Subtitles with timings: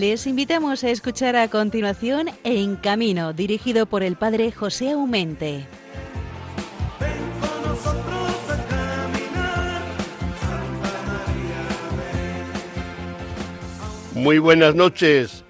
[0.00, 5.66] Les invitamos a escuchar a continuación En Camino, dirigido por el padre José Aumente.
[14.14, 15.44] Muy buenas noches.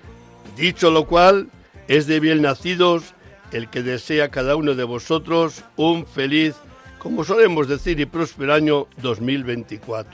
[0.56, 1.48] Dicho lo cual,
[1.86, 3.14] es de bien nacidos
[3.52, 6.56] el que desea a cada uno de vosotros un feliz,
[6.98, 10.12] como solemos decir, y próspero año 2024.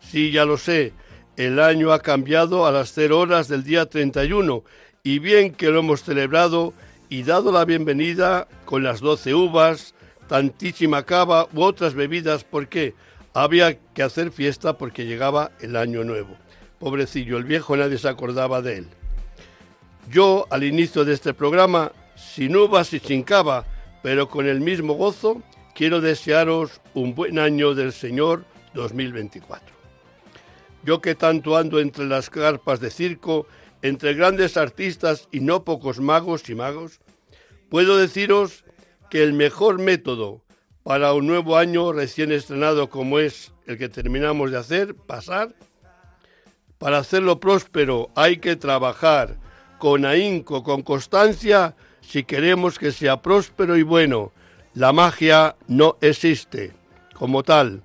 [0.00, 0.94] Sí, ya lo sé,
[1.36, 4.64] el año ha cambiado a las 0 horas del día 31
[5.02, 6.74] y bien que lo hemos celebrado
[7.08, 9.94] y dado la bienvenida con las 12 uvas,
[10.28, 12.94] tantísima cava u otras bebidas porque
[13.34, 16.36] había que hacer fiesta porque llegaba el año nuevo.
[16.78, 18.88] Pobrecillo, el viejo nadie se acordaba de él.
[20.10, 23.64] Yo, al inicio de este programa, sin uvas y sin cava,
[24.02, 25.42] pero con el mismo gozo,
[25.74, 28.44] quiero desearos un buen año del Señor
[28.74, 29.81] 2024.
[30.84, 33.46] Yo que tanto ando entre las carpas de circo,
[33.82, 37.00] entre grandes artistas y no pocos magos y magos,
[37.68, 38.64] puedo deciros
[39.10, 40.42] que el mejor método
[40.82, 45.54] para un nuevo año recién estrenado como es el que terminamos de hacer, pasar,
[46.78, 49.36] para hacerlo próspero hay que trabajar
[49.78, 54.32] con ahínco, con constancia, si queremos que sea próspero y bueno.
[54.74, 56.72] La magia no existe
[57.14, 57.82] como tal.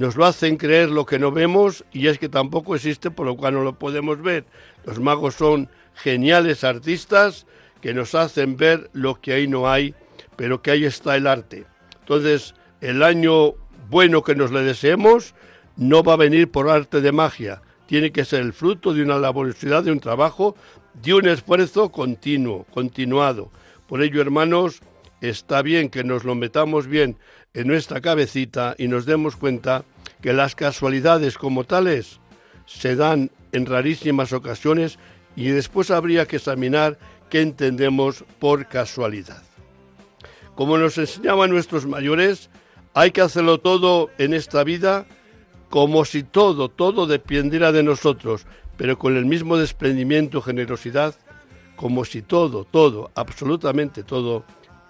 [0.00, 3.36] Nos lo hacen creer lo que no vemos y es que tampoco existe por lo
[3.36, 4.46] cual no lo podemos ver.
[4.86, 7.46] Los magos son geniales artistas
[7.82, 9.94] que nos hacen ver lo que ahí no hay,
[10.36, 11.66] pero que ahí está el arte.
[11.98, 13.52] Entonces, el año
[13.90, 15.34] bueno que nos le deseemos
[15.76, 19.18] no va a venir por arte de magia, tiene que ser el fruto de una
[19.18, 20.56] laboriosidad, de un trabajo,
[20.94, 23.50] de un esfuerzo continuo, continuado.
[23.86, 24.80] Por ello, hermanos,
[25.20, 27.18] está bien que nos lo metamos bien
[27.54, 29.84] en nuestra cabecita y nos demos cuenta
[30.20, 32.20] que las casualidades como tales
[32.66, 34.98] se dan en rarísimas ocasiones
[35.34, 39.42] y después habría que examinar qué entendemos por casualidad.
[40.54, 42.50] Como nos enseñaban nuestros mayores,
[42.94, 45.06] hay que hacerlo todo en esta vida
[45.70, 48.46] como si todo, todo dependiera de nosotros,
[48.76, 51.14] pero con el mismo desprendimiento, generosidad,
[51.76, 54.44] como si todo, todo, absolutamente todo,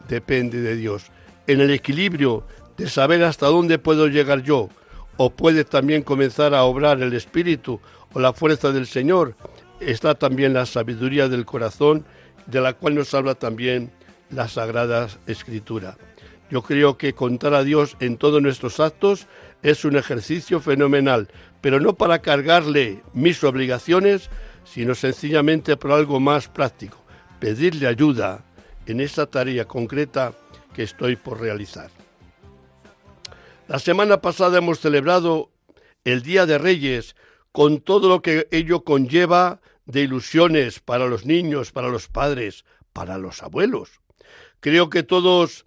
[0.08, 1.10] depende de Dios.
[1.50, 2.44] En el equilibrio
[2.76, 4.68] de saber hasta dónde puedo llegar yo,
[5.16, 7.80] o puede también comenzar a obrar el Espíritu
[8.12, 9.34] o la fuerza del Señor,
[9.80, 12.04] está también la sabiduría del corazón,
[12.46, 13.90] de la cual nos habla también
[14.30, 15.98] la Sagrada Escritura.
[16.52, 19.26] Yo creo que contar a Dios en todos nuestros actos
[19.64, 21.26] es un ejercicio fenomenal,
[21.60, 24.30] pero no para cargarle mis obligaciones,
[24.62, 27.02] sino sencillamente por algo más práctico,
[27.40, 28.44] pedirle ayuda
[28.86, 30.32] en esa tarea concreta
[30.74, 31.90] que estoy por realizar.
[33.68, 35.50] La semana pasada hemos celebrado
[36.04, 37.14] el Día de Reyes
[37.52, 43.18] con todo lo que ello conlleva de ilusiones para los niños, para los padres, para
[43.18, 44.00] los abuelos.
[44.60, 45.64] Creo que todos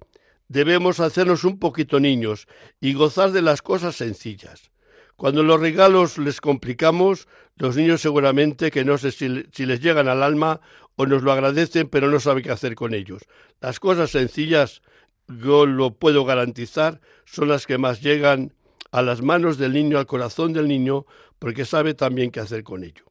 [0.47, 2.47] debemos hacernos un poquito niños
[2.79, 4.72] y gozar de las cosas sencillas.
[5.15, 10.23] Cuando los regalos les complicamos, los niños seguramente que no sé si, les llegan al
[10.23, 10.59] alma
[10.95, 13.23] o nos lo agradecen, pero no saben qué hacer con ellos.
[13.61, 14.81] Las cosas sencillas,
[15.27, 18.53] yo lo puedo garantizar, son las que más llegan
[18.91, 21.05] a las manos del niño, al corazón del niño,
[21.39, 23.05] porque sabe también qué hacer con ello.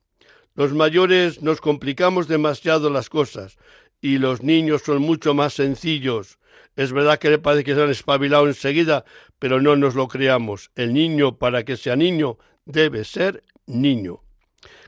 [0.54, 3.56] Los mayores nos complicamos demasiado las cosas
[4.00, 6.38] y los niños son mucho más sencillos.
[6.74, 9.04] Es verdad que le parece que se han espabilado enseguida,
[9.38, 10.70] pero no nos lo creamos.
[10.74, 14.22] El niño, para que sea niño, debe ser niño.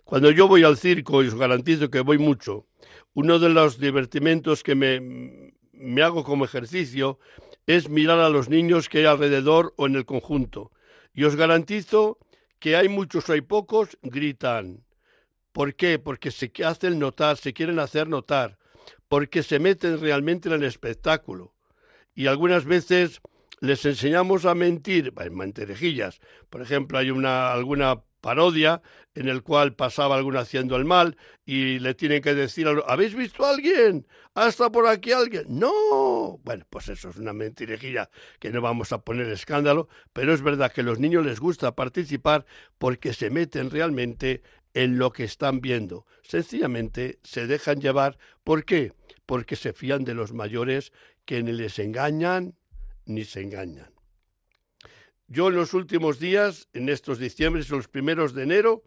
[0.05, 2.67] Cuando yo voy al circo, y os garantizo que voy mucho,
[3.15, 7.19] uno de los divertimentos que me, me hago como ejercicio
[7.67, 10.73] es mirar a los niños que hay alrededor o en el conjunto.
[11.15, 12.19] Y os garantizo
[12.59, 14.85] que hay muchos o hay pocos, gritan.
[15.53, 15.99] ¿Por qué?
[15.99, 18.59] Porque se hacen notar, se quieren hacer notar,
[19.09, 21.54] porque se meten realmente en el espectáculo
[22.15, 23.21] y algunas veces
[23.61, 26.21] les enseñamos a mentir, en mentirejillas.
[26.51, 28.81] Por ejemplo, hay una, alguna parodia
[29.15, 33.45] en el cual pasaba alguno haciendo el mal y le tienen que decir, ¿habéis visto
[33.45, 34.07] a alguien?
[34.35, 35.45] ¿Hasta por aquí alguien?
[35.47, 36.41] No.
[36.43, 38.09] Bueno, pues eso es una mentirejilla
[38.41, 41.75] que no vamos a poner escándalo, pero es verdad que a los niños les gusta
[41.75, 42.47] participar
[42.79, 44.43] porque se meten realmente
[44.75, 46.07] en lo que están viendo.
[46.23, 48.19] Sencillamente se dejan llevar.
[48.43, 48.93] ¿Por qué?
[49.25, 50.93] Porque se fían de los mayores
[51.25, 52.55] que ni les engañan
[53.07, 53.93] ni se engañan.
[55.27, 58.83] Yo en los últimos días, en estos diciembre y los primeros de enero,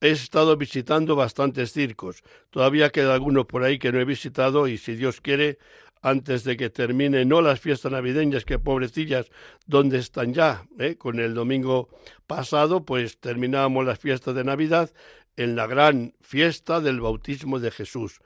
[0.00, 2.22] he estado visitando bastantes circos.
[2.50, 5.58] Todavía queda alguno por ahí que no he visitado y si Dios quiere,
[6.06, 9.26] antes de que termine no las fiestas navideñas, que pobrecillas,
[9.66, 10.64] ¿dónde están ya?
[10.78, 10.94] ¿Eh?
[10.94, 11.88] Con el domingo
[12.28, 14.92] pasado, pues terminábamos las fiestas de Navidad
[15.36, 18.20] en la gran fiesta del bautismo de Jesús.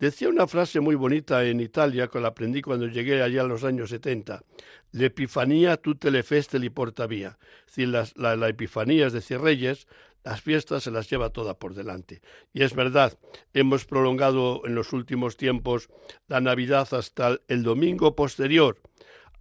[0.00, 3.62] Decía una frase muy bonita en Italia que la aprendí cuando llegué allá en los
[3.62, 4.42] años 70.
[4.92, 7.38] L'Epifanía tutte le feste li porta via.
[7.68, 9.86] Es decir, la, la Epifanía, decir, Reyes,
[10.24, 12.20] las fiestas se las lleva toda por delante.
[12.52, 13.18] Y es verdad,
[13.54, 15.88] hemos prolongado en los últimos tiempos
[16.28, 18.78] la Navidad hasta el domingo posterior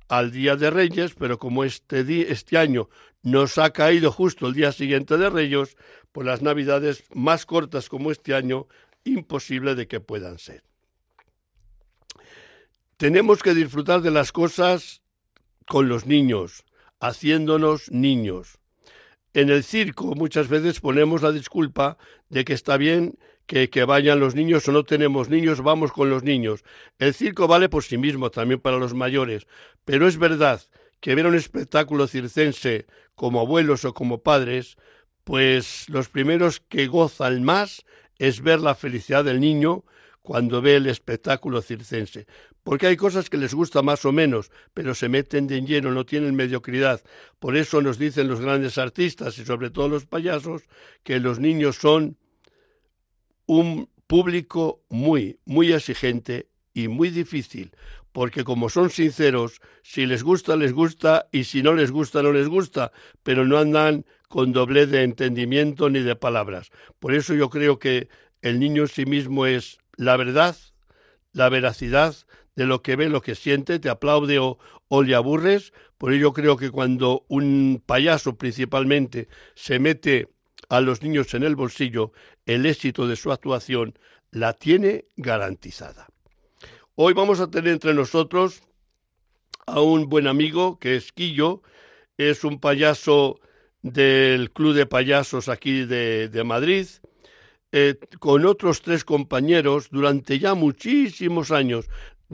[0.07, 2.89] al Día de Reyes, pero como este, este año
[3.21, 5.77] nos ha caído justo el día siguiente de Reyes,
[6.11, 8.67] pues las Navidades más cortas como este año,
[9.03, 10.63] imposible de que puedan ser.
[12.97, 15.01] Tenemos que disfrutar de las cosas
[15.67, 16.65] con los niños,
[16.99, 18.58] haciéndonos niños.
[19.33, 21.97] En el circo muchas veces ponemos la disculpa
[22.29, 26.23] de que está bien que, vayan los niños o no tenemos niños, vamos con los
[26.23, 26.63] niños.
[26.99, 29.47] El circo vale por sí mismo, también para los mayores,
[29.85, 30.61] pero es verdad
[30.99, 32.85] que ver un espectáculo circense
[33.15, 34.77] como abuelos o como padres,
[35.23, 37.85] pues los primeros que gozan más
[38.19, 39.83] es ver la felicidad del niño
[40.21, 42.27] cuando ve el espectáculo circense.
[42.63, 46.05] Porque hay cosas que les gusta más o menos, pero se meten de lleno, no
[46.05, 47.01] tienen mediocridad.
[47.39, 50.63] Por eso nos dicen los grandes artistas y sobre todo los payasos
[51.03, 52.17] que los niños son
[53.45, 57.71] un público muy, muy exigente y muy difícil,
[58.11, 62.31] porque como son sinceros, si les gusta, les gusta, y si no les gusta, no
[62.31, 62.91] les gusta,
[63.23, 66.69] pero no andan con doble de entendimiento ni de palabras.
[66.99, 68.09] Por eso yo creo que
[68.41, 70.55] el niño en sí mismo es la verdad,
[71.31, 72.15] la veracidad
[72.59, 74.57] de lo que ve, lo que siente, te aplaude o,
[74.89, 75.71] o le aburres.
[75.97, 80.27] Por ello creo que cuando un payaso principalmente se mete
[80.67, 82.11] a los niños en el bolsillo,
[82.45, 83.97] el éxito de su actuación
[84.31, 86.09] la tiene garantizada.
[86.95, 88.61] Hoy vamos a tener entre nosotros
[89.65, 91.61] a un buen amigo que es Quillo,
[92.17, 93.39] es un payaso
[93.83, 96.87] del Club de Payasos aquí de, de Madrid,
[97.71, 101.87] eh, con otros tres compañeros durante ya muchísimos años.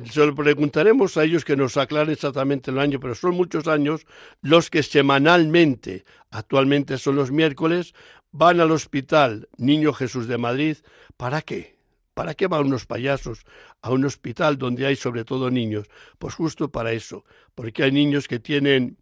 [0.04, 4.06] Se lo preguntaremos a ellos que nos aclaren exactamente el año, pero son muchos años
[4.42, 7.94] los que semanalmente, actualmente son los miércoles,
[8.32, 10.78] van al hospital Niño Jesús de Madrid.
[11.16, 11.78] ¿Para qué?
[12.14, 13.46] ¿Para qué van unos payasos
[13.82, 15.88] a un hospital donde hay sobre todo niños?
[16.20, 17.24] Pues justo para eso,
[17.56, 18.98] porque hay niños que tienen,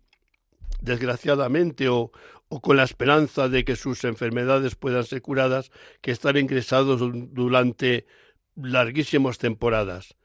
[0.79, 2.11] desgraciadamente o,
[2.49, 8.05] o con la esperanza de que sus enfermedades puedan ser curadas, que están ingresados durante
[8.55, 10.15] larguísimas temporadas.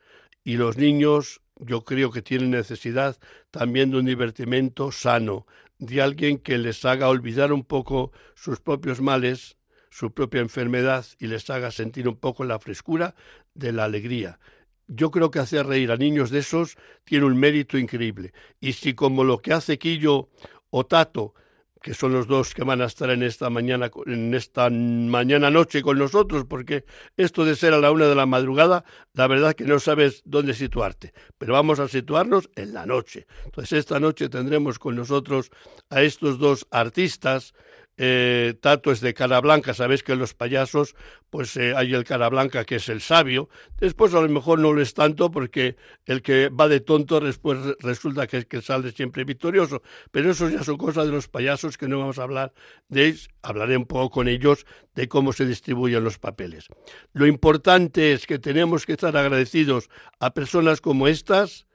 [0.49, 3.19] Y los niños, yo creo que tienen necesidad
[3.51, 5.47] también de un divertimento sano,
[5.79, 9.59] de alguien que les haga olvidar un poco sus propios males,
[9.91, 13.15] su propia enfermedad y les haga sentir un poco la frescura
[13.53, 14.41] de la alegría.
[14.87, 18.33] Yo creo que hacer reír a niños de esos tiene un mérito increíble.
[18.59, 20.31] Y si como lo que hace Quillo
[20.71, 21.35] o Tato
[21.83, 25.83] que son los dos que van a estar en esta mañana, en esta mañana noche
[25.83, 26.85] con nosotros, porque
[27.17, 28.85] esto de ser a la una de la madrugada,
[29.15, 33.27] la verdad que no sabes dónde situarte, pero vamos a situarnos en la noche.
[33.45, 35.51] Entonces esta noche tendremos con nosotros
[35.91, 37.55] a estos dos artistas
[37.99, 40.95] eh, Tato es de cara blanca, sabéis que los payasos,
[41.31, 44.73] pues eh, hay el cara blanca que es el sabio, después a lo mejor no
[44.73, 45.77] lo es tanto porque
[46.07, 50.77] el que va de tonto después resulta que sale siempre victorioso, pero eso ya son
[50.77, 52.53] cosas de los payasos que no vamos a hablar
[52.89, 56.69] de hablaré un poco con ellos de cómo se distribuyen los papeles.
[57.13, 59.89] Lo importante es que tenemos que estar agradecidos
[60.21, 61.67] a personas como estas,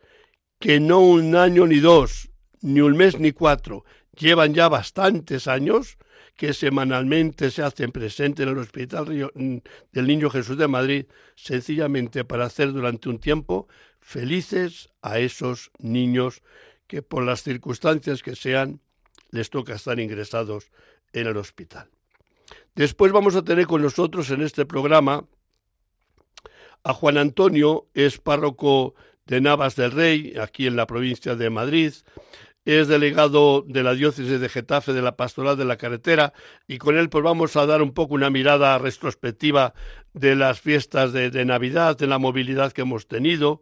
[0.60, 2.30] que no un año ni dos,
[2.62, 3.84] ni un mes ni cuatro,
[4.18, 5.98] llevan ya bastantes años
[6.36, 9.58] que semanalmente se hacen presentes en el Hospital mm,
[9.92, 13.68] del Niño Jesús de Madrid, sencillamente para hacer durante un tiempo
[14.00, 16.42] felices a esos niños
[16.88, 18.82] que por las circunstancias que sean
[19.30, 20.72] les toca estar ingresados
[21.14, 21.90] en el hospital.
[22.76, 25.26] Después vamos a tener con nosotros en este programa
[26.84, 31.94] a Juan Antonio, es párroco de Navas del Rey, aquí en la provincia de Madrid,
[32.66, 36.34] es delegado de la diócesis de Getafe de la Pastoral de la Carretera
[36.68, 39.74] y con él pues vamos a dar un poco una mirada retrospectiva
[40.14, 43.62] de las fiestas de, de Navidad, de la movilidad que hemos tenido.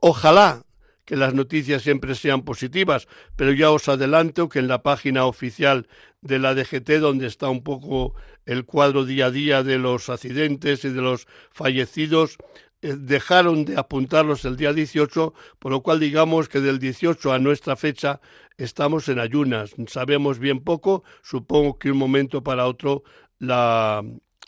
[0.00, 0.64] Ojalá
[1.08, 5.88] que las noticias siempre sean positivas, pero ya os adelanto que en la página oficial
[6.20, 10.84] de la DGT, donde está un poco el cuadro día a día de los accidentes
[10.84, 12.36] y de los fallecidos,
[12.80, 17.76] dejaron de apuntarlos el día 18, por lo cual digamos que del 18 a nuestra
[17.76, 18.20] fecha
[18.56, 19.74] estamos en ayunas.
[19.86, 23.02] Sabemos bien poco, supongo que un momento para otro
[23.38, 24.04] la,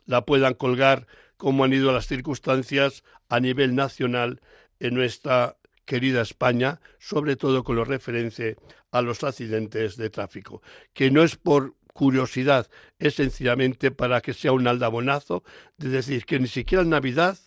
[0.06, 1.06] la puedan colgar
[1.36, 4.40] como han ido las circunstancias a nivel nacional
[4.78, 8.56] en nuestra querida España, sobre todo con lo referente
[8.92, 12.68] a los accidentes de tráfico, que no es por curiosidad,
[12.98, 15.42] es sencillamente para que sea un aldabonazo
[15.78, 17.38] de decir que ni siquiera en Navidad,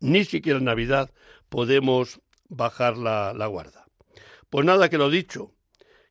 [0.00, 1.10] ni siquiera en Navidad
[1.48, 3.86] podemos bajar la, la guarda.
[4.50, 5.52] Pues nada que lo dicho,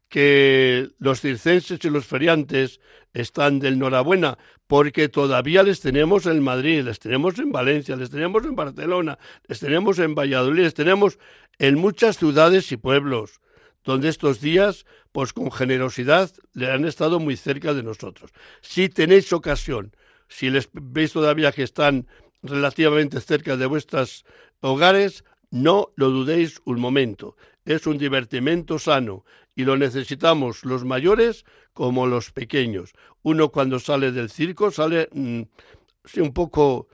[0.10, 2.80] que los circenses y los feriantes
[3.14, 8.44] están de enhorabuena, porque todavía les tenemos en Madrid, les tenemos en Valencia, les tenemos
[8.46, 9.18] en Barcelona,
[9.48, 11.18] les tenemos en Valladolid, les tenemos
[11.58, 13.40] en muchas ciudades y pueblos,
[13.84, 18.32] donde estos días, pues con generosidad, le han estado muy cerca de nosotros.
[18.62, 19.96] Si tenéis ocasión,
[20.28, 22.08] si les veis todavía que están
[22.48, 24.26] relativamente cerca de vuestros
[24.62, 27.36] hogares, no lo dudéis un momento.
[27.66, 29.26] Es un divertimento sano
[29.56, 32.94] y lo necesitamos los mayores como los pequeños.
[33.24, 35.42] Uno cuando sale del circo sale mm,
[36.18, 36.88] un poco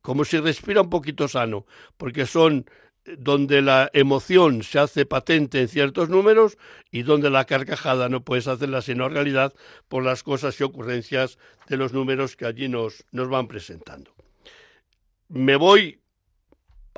[0.00, 1.66] como si respira un poquito sano,
[1.96, 2.66] porque son
[3.04, 6.56] donde la emoción se hace patente en ciertos números
[6.90, 9.52] y donde la carcajada no puedes hacerla sino realidad
[9.88, 14.14] por las cosas y ocurrencias de los números que allí nos, nos van presentando.
[15.34, 15.98] Me voy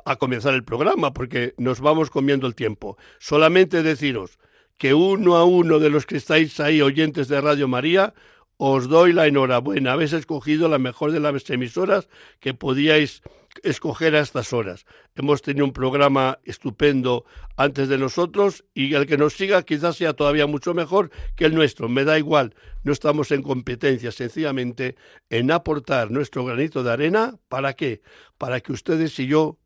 [0.03, 2.97] a comenzar el programa porque nos vamos comiendo el tiempo.
[3.17, 4.39] Solamente deciros
[4.77, 8.13] que uno a uno de los que estáis ahí oyentes de Radio María,
[8.57, 9.93] os doy la enhorabuena.
[9.93, 12.09] Habéis escogido la mejor de las emisoras
[12.41, 13.21] que podíais
[13.63, 14.85] escoger a estas horas.
[15.15, 17.25] Hemos tenido un programa estupendo
[17.57, 21.55] antes de nosotros y el que nos siga quizás sea todavía mucho mejor que el
[21.55, 21.89] nuestro.
[21.89, 24.95] Me da igual, no estamos en competencia, sencillamente
[25.29, 27.35] en aportar nuestro granito de arena.
[27.47, 28.01] ¿Para qué?
[28.37, 29.57] Para que ustedes y yo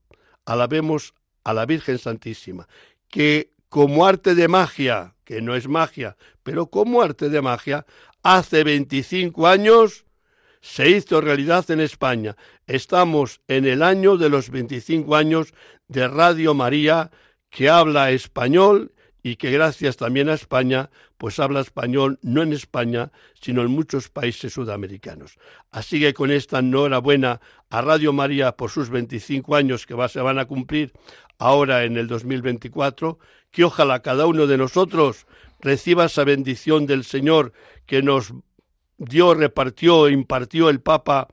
[0.45, 2.67] alabemos a la Virgen Santísima,
[3.07, 7.85] que como arte de magia, que no es magia, pero como arte de magia,
[8.23, 10.05] hace 25 años
[10.61, 12.35] se hizo realidad en España.
[12.67, 15.53] Estamos en el año de los 25 años
[15.87, 17.11] de Radio María,
[17.49, 23.11] que habla español y que gracias también a España, pues habla español no en España,
[23.39, 25.37] sino en muchos países sudamericanos.
[25.71, 30.39] Así que con esta enhorabuena a Radio María por sus 25 años que se van
[30.39, 30.93] a cumplir
[31.37, 33.19] ahora en el 2024,
[33.51, 35.25] que ojalá cada uno de nosotros
[35.59, 37.53] reciba esa bendición del Señor
[37.85, 38.33] que nos
[38.99, 41.27] dio, repartió, impartió el Papa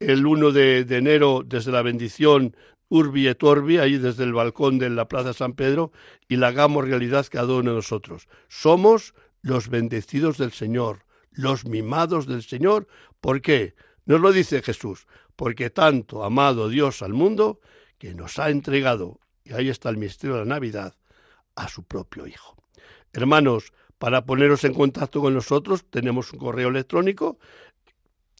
[0.00, 2.56] el 1 de, enero desde la bendición
[2.88, 5.92] Urbi et Orbi, ahí desde el balcón de la Plaza San Pedro,
[6.28, 8.28] y la hagamos realidad cada uno de nosotros.
[8.48, 12.86] Somos los bendecidos del Señor, los mimados del Señor.
[13.20, 13.74] ¿Por qué?
[14.06, 17.60] Nos lo dice Jesús, porque tanto amado Dios al mundo
[17.98, 20.94] que nos ha entregado, y ahí está el misterio de la Navidad,
[21.56, 22.56] a su propio Hijo.
[23.12, 27.38] Hermanos, para poneros en contacto con nosotros tenemos un correo electrónico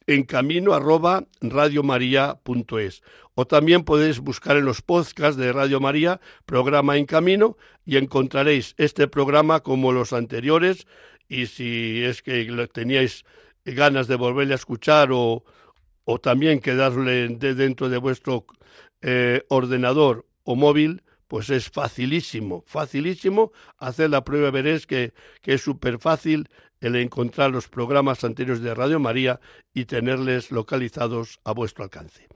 [0.08, 3.02] en camino arroba radiomaria.es.
[3.34, 8.74] O también podéis buscar en los podcasts de Radio María, programa En Camino, y encontraréis
[8.78, 10.86] este programa como los anteriores.
[11.28, 13.24] Y si es que teníais
[13.64, 15.44] ganas de volverle a escuchar o,
[16.04, 18.46] o también quedarle dentro de vuestro
[19.02, 24.50] eh, ordenador o móvil, pues es facilísimo, facilísimo hacer la prueba.
[24.50, 26.48] Veréis que, que es súper fácil
[26.80, 29.40] el encontrar los programas anteriores de Radio María
[29.74, 32.28] y tenerles localizados a vuestro alcance.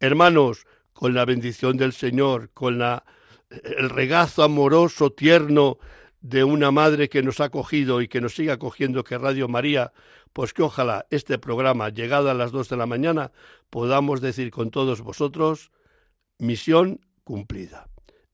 [0.00, 3.04] Hermanos, con la bendición del Señor, con la,
[3.50, 5.78] el regazo amoroso, tierno
[6.20, 9.92] de una madre que nos ha acogido y que nos sigue acogiendo, que Radio María,
[10.32, 13.32] pues que ojalá este programa, llegado a las dos de la mañana,
[13.70, 15.70] podamos decir con todos vosotros,
[16.38, 17.87] misión cumplida.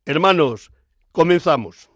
[0.06, 0.70] Hermanos,
[1.12, 1.88] comenzamos.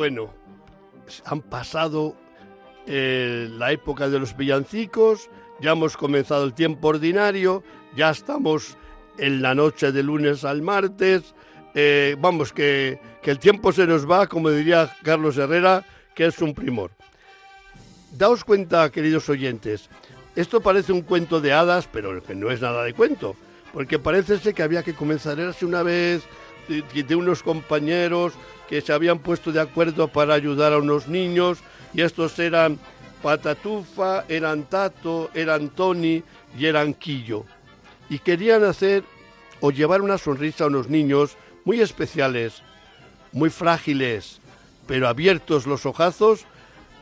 [0.00, 0.30] Bueno,
[1.26, 2.16] han pasado
[2.86, 5.28] eh, la época de los villancicos,
[5.60, 7.62] ya hemos comenzado el tiempo ordinario,
[7.94, 8.78] ya estamos
[9.18, 11.34] en la noche de lunes al martes,
[11.74, 16.40] eh, vamos, que, que, el tiempo se nos va, como diría Carlos Herrera, que es
[16.40, 16.92] un primor.
[18.12, 19.90] Daos cuenta, queridos oyentes,
[20.34, 23.36] esto parece un cuento de hadas, pero que no es nada de cuento,
[23.74, 26.22] porque parece ser que había que comenzar una vez
[26.70, 28.34] de, unos compañeros
[28.68, 31.58] que se habían puesto de acuerdo para ayudar a unos niños
[31.92, 32.78] y estos eran
[33.22, 36.22] Patatufa, eran Tato, eran Tony
[36.58, 37.44] y eran Quillo.
[38.08, 39.04] Y querían hacer
[39.60, 42.62] o llevar una sonrisa a unos niños muy especiales,
[43.32, 44.40] muy frágiles,
[44.86, 46.46] pero abiertos los ojazos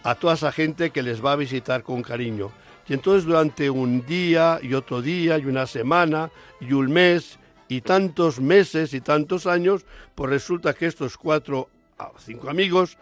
[0.02, 2.50] a toda esa gente que les va a visitar con cariño.
[2.88, 7.82] Y entonces durante un día y otro día y una semana y un mes y
[7.82, 9.84] tantos meses y tantos años,
[10.14, 12.98] pues resulta que estos cuatro o cinco amigos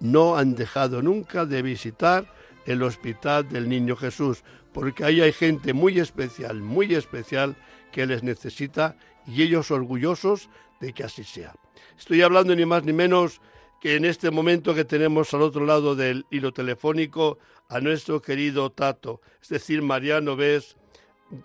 [0.00, 2.32] no han dejado nunca de visitar
[2.66, 7.56] el hospital del Niño Jesús, porque ahí hay gente muy especial, muy especial,
[7.90, 10.48] que les necesita y ellos orgullosos
[10.80, 11.54] de que así sea.
[11.98, 13.40] Estoy hablando ni más ni menos
[13.80, 17.38] que en este momento que tenemos al otro lado del hilo telefónico
[17.68, 20.76] a nuestro querido Tato, es decir, Mariano Ves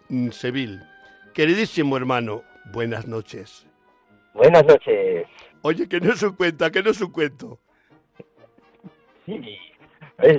[0.10, 0.93] mm, Seville.
[1.34, 3.66] Queridísimo hermano, buenas noches.
[4.36, 5.26] Buenas noches.
[5.64, 7.60] Oye, que no es un cuento, que no es un cuento.
[9.26, 9.58] Sí,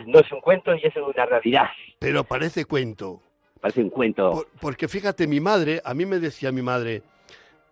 [0.07, 1.67] no es un cuento y es una realidad.
[1.99, 3.21] Pero parece cuento.
[3.61, 4.47] Parece un cuento.
[4.61, 7.03] porque fíjate, mi madre, a mí me decía mi madre,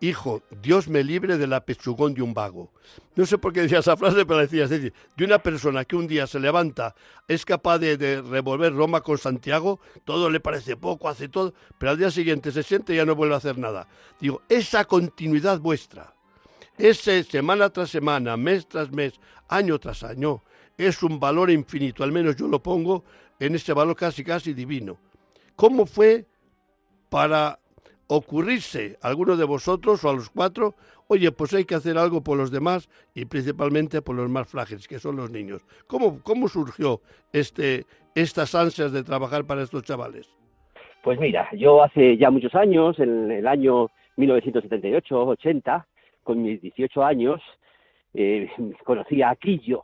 [0.03, 2.73] hijo, Dios me libre de la pechugón de un vago.
[3.15, 5.95] No sé por qué decía esa frase, pero decía, es decir, de una persona que
[5.95, 6.95] un día se levanta,
[7.29, 11.99] es capaz de, revolver Roma con Santiago, todo le parece poco, hace todo, pero al
[11.99, 13.87] día siguiente se siente y ya no vuelve a hacer nada.
[14.21, 16.13] Digo, esa continuidad vuestra,
[16.77, 20.43] ese semana tras semana, mes tras mes, año tras año,
[20.77, 23.05] es un valor infinito, al menos yo lo pongo
[23.39, 24.99] en ese valor casi casi divino.
[25.55, 26.27] ¿Cómo fue
[27.09, 27.61] para
[28.17, 30.75] ocurrirse a alguno de vosotros o a los cuatro,
[31.09, 34.87] oye, pues hay que hacer algo por los demás y principalmente por los más frágiles,
[34.87, 35.65] que son los niños.
[35.87, 37.01] ¿Cómo, cómo surgió
[37.33, 40.31] este, estas ansias de trabajar para estos chavales?
[41.03, 45.85] Pues mira, yo hace ya muchos años, en el año 1978-80,
[46.23, 47.41] con mis 18 años,
[48.15, 48.51] eh,
[48.85, 49.83] conocí a Quillo,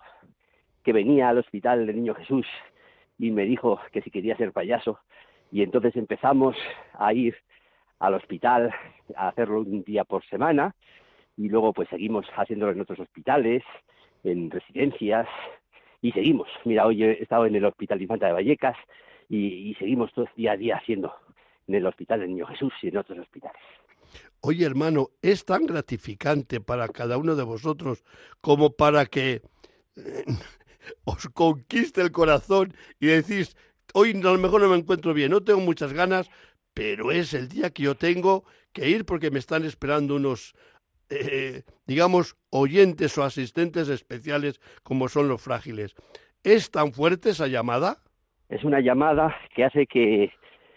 [0.85, 2.47] que venía al hospital del Niño Jesús
[3.19, 4.99] y me dijo que si quería ser payaso.
[5.51, 6.57] Y entonces empezamos
[6.93, 7.35] a ir
[7.99, 8.75] al hospital
[9.17, 10.75] a hacerlo un día por semana
[11.37, 13.63] y luego pues seguimos haciéndolo en otros hospitales,
[14.25, 15.29] en residencias
[16.03, 16.49] y seguimos.
[16.65, 18.77] Mira, hoy he estado en el Hospital Infanta de Vallecas
[19.29, 21.13] y, seguimos todo día a día haciendo
[21.67, 23.61] en el Hospital del Niño Jesús y en otros hospitales.
[24.41, 28.05] Oye, hermano, es tan gratificante para cada uno de vosotros
[28.41, 29.43] como para que
[29.97, 30.25] eh,
[31.05, 33.57] os conquiste el corazón y decís,
[33.95, 36.31] hoy a lo mejor no me encuentro bien, no tengo muchas ganas,
[36.79, 40.55] pero es el día que yo tengo que ir porque me están esperando unos,
[41.11, 45.97] eh, digamos, oyentes o asistentes especiales como son los frágiles.
[46.45, 47.97] ¿Es tan fuerte esa llamada?
[48.49, 50.31] Es una llamada que hace que,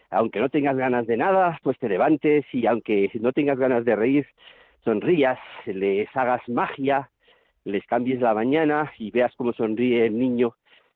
[0.09, 3.95] aunque no tengas ganas de nada, pues te levantes y aunque no tengas ganas de
[3.95, 4.25] reír,
[4.83, 5.37] sonrías,
[5.67, 7.11] les hagas magia,
[7.63, 10.55] les cambies la mañana y veas cómo sonríe el niño,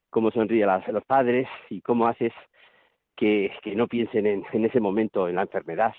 [0.09, 2.33] cómo sonríe los padres y cómo haces
[3.15, 5.93] que, no piensen en, en, ese momento en la enfermedad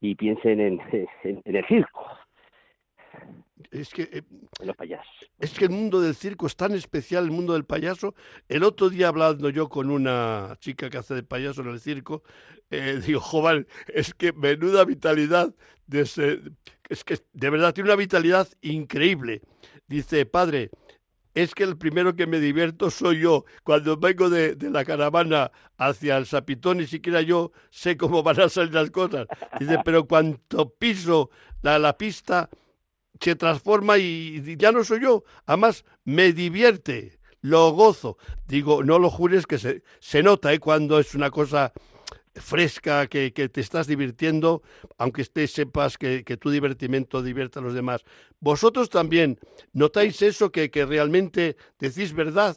[0.00, 0.80] y piensen en,
[1.22, 2.06] en, el circo.
[3.70, 4.22] Es que, eh,
[4.62, 5.06] los payasos.
[5.40, 8.14] es que el mundo del circo es tan especial, el mundo del payaso.
[8.48, 12.22] El otro día hablando yo con una chica que hace de payaso en el circo,
[12.70, 15.54] eh, digo, joven, es que menuda vitalidad,
[15.86, 16.40] de ese,
[16.88, 19.42] es que de verdad tiene una vitalidad increíble.
[19.88, 20.70] Dice, padre,
[21.36, 23.44] es que el primero que me divierto soy yo.
[23.62, 28.48] Cuando vengo de, la caravana hacia el Sapitón, ni siquiera yo sé cómo van a
[28.48, 29.26] salir las cosas.
[29.60, 31.28] Dice, pero cuando piso
[31.60, 32.48] la, la pista,
[33.20, 35.24] se transforma y, ya no soy yo.
[35.44, 38.16] Además, me divierte, lo gozo.
[38.48, 40.58] Digo, no lo jures que se, se nota ¿eh?
[40.58, 41.74] cuando es una cosa
[42.40, 44.62] fresca, que, te estás divirtiendo,
[44.98, 48.04] aunque estés, sepas que, tu divertimento divierte a los demás.
[48.40, 49.38] ¿Vosotros también
[49.72, 52.56] notáis eso, que, que realmente decís verdad?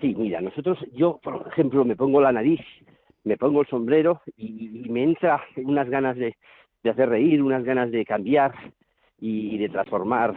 [0.00, 2.60] Sí, mira, nosotros, yo, por ejemplo, me pongo la nariz,
[3.24, 6.36] me pongo el sombrero y, me entra unas ganas de,
[6.84, 8.54] hacer reír, unas ganas de cambiar
[9.20, 10.34] y, de transformar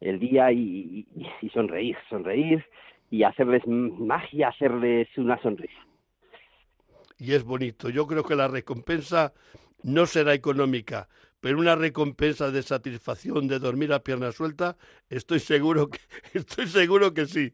[0.00, 1.06] el, día y,
[1.40, 2.64] y sonreír, sonreír
[3.10, 5.80] y hacerles magia, hacerles una sonrisa
[7.20, 7.90] y es bonito.
[7.90, 9.32] Yo creo que la recompensa
[9.82, 11.08] no será económica,
[11.40, 14.76] pero una recompensa de satisfacción de dormir a pierna suelta,
[15.08, 15.98] estoy seguro que
[16.38, 17.52] estoy seguro que sí.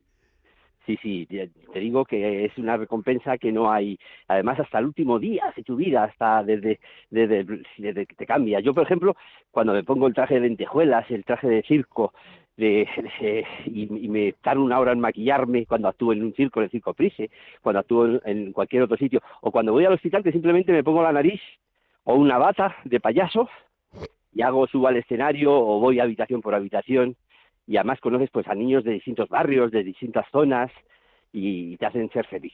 [0.87, 3.99] Sí, sí, te digo que es una recompensa que no hay,
[4.29, 6.79] además hasta el último día de tu vida, hasta desde,
[7.11, 7.45] desde,
[7.77, 8.61] desde que te cambia.
[8.61, 9.17] Yo, por ejemplo,
[9.51, 12.15] cuando me pongo el traje de lentejuelas, el traje de circo,
[12.57, 16.71] de, y, me tardo una hora en maquillarme cuando actúo en un circo, en el
[16.71, 20.73] circo Prise, cuando actúo en, cualquier otro sitio, o cuando voy al hospital que simplemente
[20.73, 21.41] me pongo la nariz
[22.05, 23.49] o una bata de payaso
[24.33, 27.17] y hago subo al escenario o voy habitación por habitación
[27.67, 30.71] y además conoces pues a niños de distintos barrios, de distintas zonas
[31.33, 32.53] y te hacen ser feliz.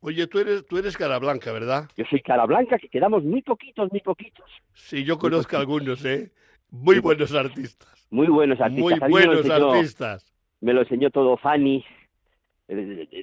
[0.00, 1.88] Oye, tú eres, tú eres cara blanca, ¿verdad?
[1.96, 4.48] Yo soy cara blanca, que quedamos muy poquitos, muy poquitos.
[4.72, 6.30] Sí, yo conozco algunos, ¿eh?
[6.70, 8.06] Muy buenos artistas.
[8.10, 9.08] Muy buenos artistas.
[9.08, 10.32] Muy buenos artistas.
[10.60, 11.84] Me lo enseñó todo Fanny,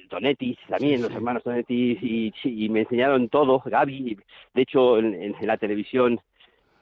[0.08, 4.18] Tonetti, también los hermanos Tonetti, y, me enseñaron todo, Gaby.
[4.54, 6.20] De hecho, en, la televisión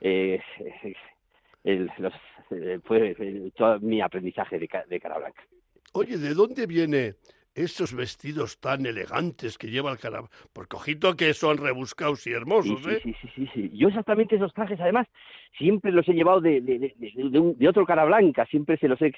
[0.01, 0.41] eh,
[2.85, 3.17] fue
[3.57, 5.43] todo mi aprendizaje de, de cara blanca.
[5.93, 7.15] Oye, ¿de dónde viene
[7.55, 10.31] esos vestidos tan elegantes que lleva el carnaval.
[10.53, 13.01] Porque ojito que son rebuscados y hermosos, ¿eh?
[13.03, 15.07] Sí, sí, sí, sí, Yo exactamente esos trajes, además,
[15.57, 19.13] siempre los he llevado de, de, otro cara blanca, siempre se los he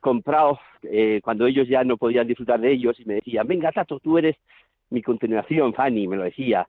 [0.00, 4.00] comprado eh, cuando ellos ya no podían disfrutar de ellos y me decían, venga, Tato,
[4.00, 4.36] tú eres
[4.90, 6.66] mi continuación, Fanny, me lo decía,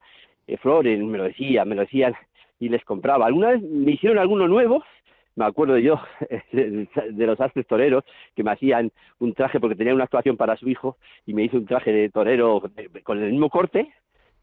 [0.48, 2.14] eh, Floren, me lo decía, me lo decían,
[2.60, 3.26] y les compraba.
[3.26, 4.84] Alguna vez me hicieron alguno nuevo,
[5.36, 6.00] me acuerdo yo
[6.52, 8.04] de los astres toreros
[8.36, 11.58] que me hacían un traje porque tenía una actuación para su hijo y me hizo
[11.58, 12.62] un traje de torero
[13.04, 13.92] con el mismo corte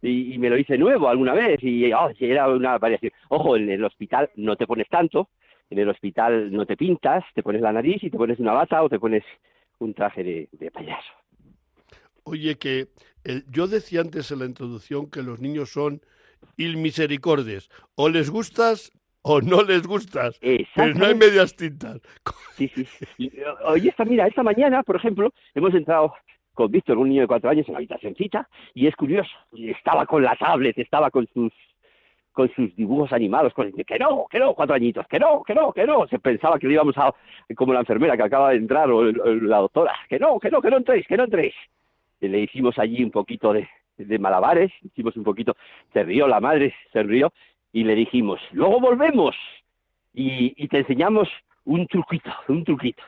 [0.03, 3.13] y, me lo hice nuevo alguna vez y oh, era una variación.
[3.29, 5.29] Ojo, en el hospital no te pones tanto,
[5.69, 8.83] en el hospital no te pintas, te pones la nariz y te pones una bata
[8.83, 9.25] o te pones
[9.79, 11.13] un traje de, payaso.
[12.25, 12.89] Oye, que
[13.51, 16.01] yo decía antes en la introducción que los niños son
[16.57, 17.69] ilmisericordes.
[17.95, 20.39] O les gustas o no les gustas.
[20.41, 22.01] Pero no hay medias tintas.
[22.57, 23.33] Sí, sí.
[23.65, 26.15] Oye, esta, mira, esta mañana, por ejemplo, hemos entrado
[26.55, 30.23] con Víctor, un niño de cuatro años, en la habitacióncita, y es curioso, estaba con
[30.23, 31.53] la tablet, estaba con sus
[32.33, 35.73] con sus dibujos animados, con que no, que no, cuatro añitos, que no, que no,
[35.73, 37.13] que no, se pensaba que lo íbamos a,
[37.57, 40.71] como la enfermera que acaba de entrar o la doctora, que no, que no, que
[40.71, 41.55] no entréis, que no entréis.
[42.21, 45.57] Y le hicimos allí un poquito de, de malabares, hicimos un poquito,
[45.93, 47.33] se rió la madre, se rió,
[47.73, 49.37] y le dijimos, luego volvemos
[50.13, 51.29] y, te enseñamos
[51.65, 53.03] un truquito, un truquito.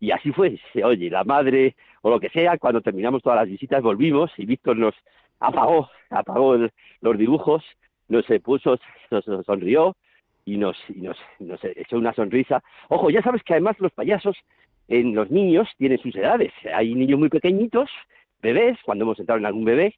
[0.00, 3.48] Y así fue, se oye, la madre o lo que sea, cuando terminamos todas las
[3.48, 4.94] visitas volvimos y Víctor nos
[5.38, 6.56] apagó, apagó
[7.00, 7.64] los dibujos,
[8.08, 8.78] nos puso,
[9.10, 9.96] nos, sonrió
[10.44, 12.62] y nos, y nos, nos echó una sonrisa.
[12.88, 14.36] Ojo, ya sabes que además los payasos
[14.88, 16.52] en los niños tienen sus edades.
[16.74, 17.88] Hay niños muy pequeñitos,
[18.42, 19.94] bebés, cuando hemos entrado en algún bebé,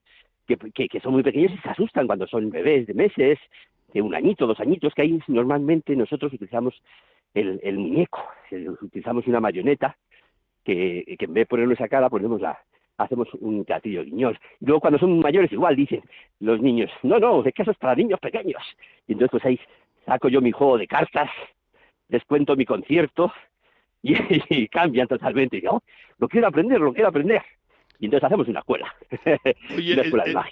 [0.46, 3.38] que, que, son muy pequeños y se asustan cuando son bebés de meses,
[3.94, 6.74] de un añito, dos añitos, que ahí normalmente nosotros utilizamos
[7.32, 8.22] el, el muñeco,
[8.82, 9.96] utilizamos una marioneta,
[10.64, 12.58] que, que, en vez de ponernos esa cara, ponemos la,
[12.98, 14.38] hacemos un teatrillo guiñol.
[14.60, 16.02] Y luego cuando son mayores igual dicen
[16.40, 18.62] los niños, no, no, de es para niños pequeños.
[19.06, 19.60] Y entonces pues ahí
[20.04, 21.30] saco yo mi juego de cartas,
[22.08, 23.32] les cuento mi concierto
[24.02, 25.58] y, cambian totalmente.
[25.58, 25.82] Y oh,
[26.18, 27.42] lo quiero aprender, lo quiero aprender
[27.98, 28.94] y entonces hacemos una escuela.
[29.76, 29.96] Oye,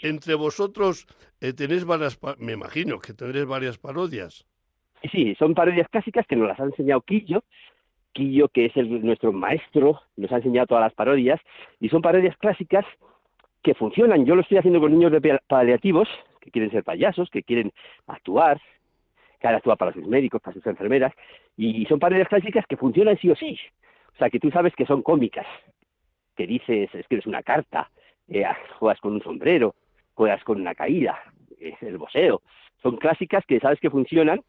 [0.03, 1.07] entre vosotros
[1.41, 4.47] eh, tenéis varias, me imagino que tendréis varias parodias.
[5.11, 7.43] Sí, son parodias clásicas que nos las ha enseñado Quillo,
[8.13, 11.41] Quillo que es el, nuestro maestro, nos ha enseñado todas las parodias,
[11.81, 12.85] y son parodias clásicas
[13.63, 14.25] que funcionan.
[14.25, 16.09] Yo lo estoy haciendo con niños de paliativos,
[16.41, 17.73] que quieren ser payasos, que quieren
[18.07, 18.61] actuar,
[19.41, 21.13] que ahora actúa para sus médicos, para sus enfermeras,
[21.57, 23.59] y son parodias clásicas que funcionan sí o sí.
[24.15, 25.47] O sea, que tú sabes que son cómicas,
[26.37, 27.91] que dices, escribes una carta,
[28.29, 28.45] eh,
[28.79, 29.75] juegas con un sombrero,
[30.15, 31.19] juegas con una caída,
[31.59, 32.43] es el boseo.
[32.83, 34.43] Son clásicas que sabes que funcionan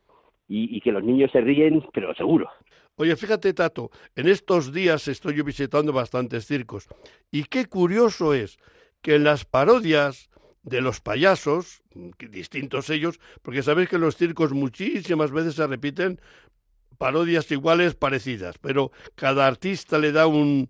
[0.47, 2.49] y, que los niños se ríen, pero seguro.
[2.95, 6.87] Oye, fíjate, Tato, en estos días estoy yo visitando bastantes circos
[7.31, 8.57] y qué curioso es
[9.01, 10.29] que en las parodias
[10.61, 11.81] de los payasos,
[12.17, 16.19] distintos ellos, porque sabéis que en los circos muchísimas veces se repiten
[16.97, 20.69] parodias iguales, parecidas, pero cada artista le da un,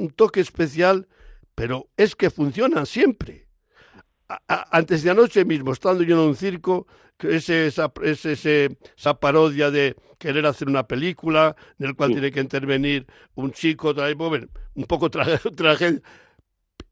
[0.00, 1.08] un toque especial,
[1.54, 3.46] pero es que funcionan siempre.
[4.46, 6.86] antes de anoche mismo, estando yo en un circo,
[7.18, 13.06] es esa, esa parodia de querer hacer una película en el cual tiene que intervenir
[13.34, 13.94] un chico,
[14.74, 15.10] un poco
[15.56, 16.00] tragedia.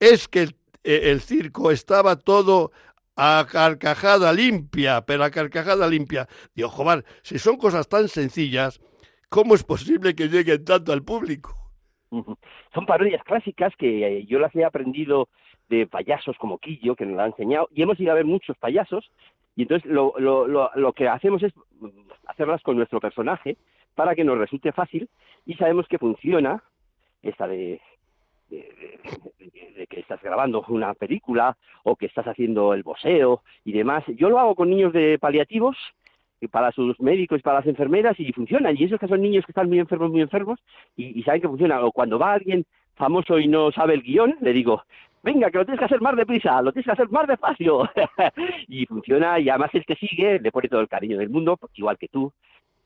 [0.01, 0.49] Es que
[0.83, 2.73] el, circo estaba todo
[3.17, 6.29] a carcajada limpia, pero a carcajada limpia.
[6.55, 8.81] Digo, joder, si son cosas tan sencillas,
[9.29, 11.68] ¿cómo es posible que lleguen tanto al público?
[12.11, 15.29] Son parodias clásicas que eh, yo las he aprendido
[15.69, 18.57] de payasos como Quillo, que nos lo ha enseñado, y hemos ido a ver muchos
[18.57, 19.11] payasos,
[19.55, 21.53] y entonces lo, lo, lo, que hacemos es
[22.27, 23.57] hacerlas con nuestro personaje
[23.95, 25.09] para que nos resulte fácil
[25.45, 26.63] y sabemos que funciona
[27.23, 27.81] esta de,
[28.49, 34.05] de, que estás grabando una película o que estás haciendo el boseo y demás.
[34.07, 35.77] Yo lo hago con niños de paliativos
[36.47, 38.77] para sus médicos y para las enfermeras y funcionan.
[38.77, 40.61] Y esos que son niños que están muy enfermos, muy enfermos,
[40.97, 41.85] y, saben que funciona.
[41.85, 44.83] O cuando va alguien famoso y no sabe el guion, le digo,
[45.23, 47.89] venga, que lo tienes que hacer más deprisa, lo tienes que hacer más despacio.
[48.69, 51.99] y funciona, y además el que sigue le pone todo el cariño del mundo, igual
[51.99, 52.33] que tú,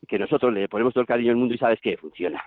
[0.08, 2.42] que nosotros le ponemos todo el cariño del mundo y sabes que funciona.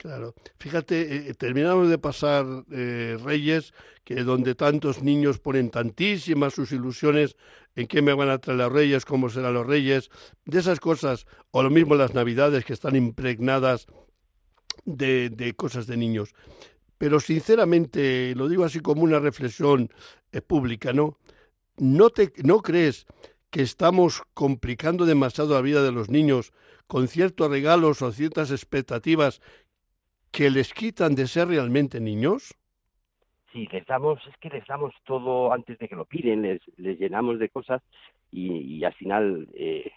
[0.00, 0.34] Claro.
[0.58, 7.36] Fíjate, eh, terminamos de pasar eh, Reyes, que donde tantos niños ponen tantísimas sus ilusiones
[7.76, 10.08] en qué me van a traer los Reyes, cómo serán los Reyes,
[10.46, 13.88] de esas cosas, o lo mismo las Navidades que están impregnadas
[14.86, 16.32] de, de cosas de niños.
[16.96, 19.90] Pero sinceramente, lo digo así como una reflexión
[20.32, 21.18] eh, pública, ¿no?
[21.76, 23.04] ¿No, te, ¿No crees
[23.50, 26.54] que estamos complicando demasiado la vida de los niños
[26.86, 29.42] con ciertos regalos o ciertas expectativas
[30.30, 32.54] que les quitan de ser realmente niños?
[33.52, 36.98] Sí, les damos, es que les damos todo antes de que lo piden, les, les
[36.98, 37.82] llenamos de cosas
[38.30, 39.90] y, al final eh,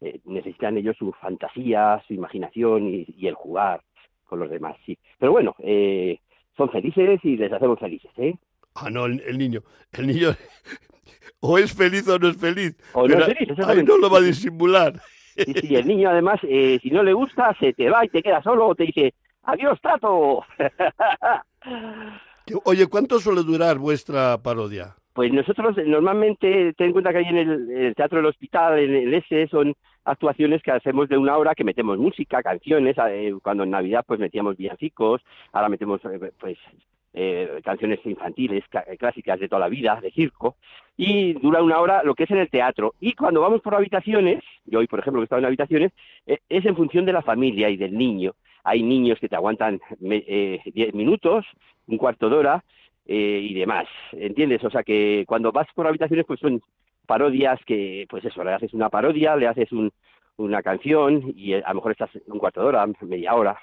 [0.00, 3.82] eh, necesitan ellos su fantasía, su imaginación y, el jugar
[4.24, 4.98] con los demás, sí.
[5.18, 6.18] Pero bueno, eh,
[6.56, 8.34] son felices y les hacemos felices, ¿eh?
[8.74, 9.62] Ah, no, el, niño,
[9.92, 10.30] el niño
[11.40, 12.76] o es feliz o no es feliz.
[12.92, 14.94] O no es feliz, ahí no lo va a disimular.
[15.36, 18.42] Sí, sí, el niño además, si no le gusta, se te va y te queda
[18.42, 19.14] solo o te dice,
[19.46, 20.44] ¡Adiós, Tato!
[22.64, 24.94] Oye, ¿cuánto suele durar vuestra parodia?
[25.12, 29.14] Pues nosotros normalmente, ten en cuenta que ahí en el, Teatro del Hospital, en el
[29.14, 33.70] S, son actuaciones que hacemos de una hora, que metemos música, canciones, eh, cuando en
[33.70, 36.58] Navidad pues metíamos villancicos, ahora metemos eh, pues
[37.12, 38.64] eh, canciones infantiles,
[38.98, 40.56] clásicas de toda la vida, de circo,
[40.96, 42.94] y dura una hora lo que es en el teatro.
[42.98, 45.92] Y cuando vamos por habitaciones, yo hoy por ejemplo que he estado en habitaciones,
[46.26, 50.24] es en función de la familia y del niño hay niños que te aguantan 10
[50.26, 51.44] eh, minutos,
[51.86, 52.64] un cuarto de hora
[53.06, 54.64] eh, y demás, ¿entiendes?
[54.64, 56.62] O sea que cuando vas por habitaciones pues son
[57.06, 59.92] parodias que, pues eso, le haces una parodia, le haces un,
[60.36, 63.58] una canción y a lo mejor estás un cuarto de hora, media hora.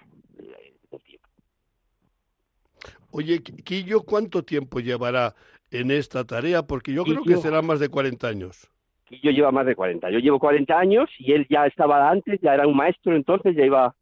[3.14, 5.36] Oye, Quillo, ¿cuánto tiempo llevará
[5.70, 6.64] en esta tarea?
[6.64, 8.72] Porque yo creo que será más de 40 años.
[9.06, 10.10] Quillo lleva más de 40.
[10.12, 13.66] Yo llevo 40 años y él ya estaba antes, ya era un maestro, entonces ya
[13.66, 13.94] iba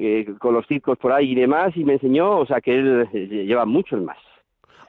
[0.00, 3.08] eh, con los circos por ahí y demás, y me enseñó, o sea, que él
[3.12, 4.16] eh, lleva mucho más.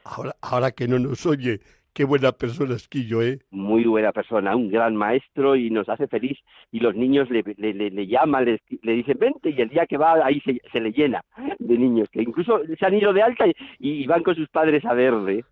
[0.04, 1.62] Ahora, ahora que no nos oye,
[1.94, 3.40] qué buena persona es Quillo, ¿eh?
[3.50, 6.38] Muy buena persona, un gran maestro y nos hace feliz.
[6.72, 9.98] Y los niños le, le, le, llaman, le, le, dicen vente y el día que
[9.98, 11.24] va ahí se, se, le llena
[11.58, 13.46] de niños, que incluso se han ido de alta
[13.80, 15.44] y, van con sus padres a verle.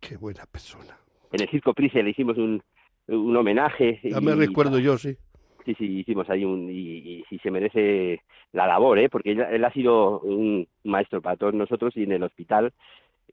[0.00, 0.98] Qué buena persona.
[1.30, 2.60] En el Circo Price le hicimos un,
[3.06, 4.00] un homenaje.
[4.02, 5.16] Ya me recuerdo yo, sí.
[5.64, 6.68] Sí, sí, hicimos ahí un...
[6.70, 8.22] Y, y, se merece
[8.52, 9.08] la labor, ¿eh?
[9.08, 12.72] Porque él, ha sido un maestro para todos nosotros y en el hospital,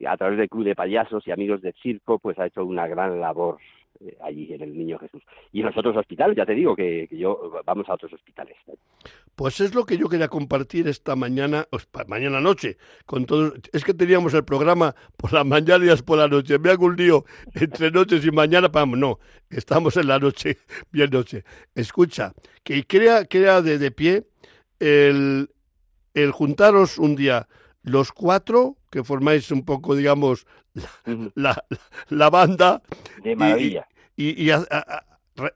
[0.06, 3.20] a través del Club de Payasos y Amigos del Circo, pues ha hecho una gran
[3.20, 3.58] labor
[4.00, 5.22] eh, allí en el Niño Jesús.
[5.52, 8.56] Y en los otros hospitales, ya te digo que, yo vamos a otros hospitales.
[9.42, 11.66] Pues es lo que yo quería compartir esta mañana,
[12.06, 12.76] mañana noche,
[13.06, 13.54] con todos.
[13.72, 16.60] Es que teníamos el programa por las mañanas y por la noche.
[16.60, 19.18] Me hago un lío entre noches y mañana, vamos, no,
[19.50, 20.58] estamos en la noche,
[20.92, 21.42] bien noche.
[21.74, 24.28] Escucha, que crea, crea de, de pie
[24.78, 25.50] el,
[26.14, 27.48] el juntaros un día
[27.82, 30.46] los cuatro que formáis un poco, digamos,
[31.34, 31.64] la,
[32.10, 32.80] la, banda.
[33.24, 33.88] De maravilla.
[34.14, 34.52] Y, y,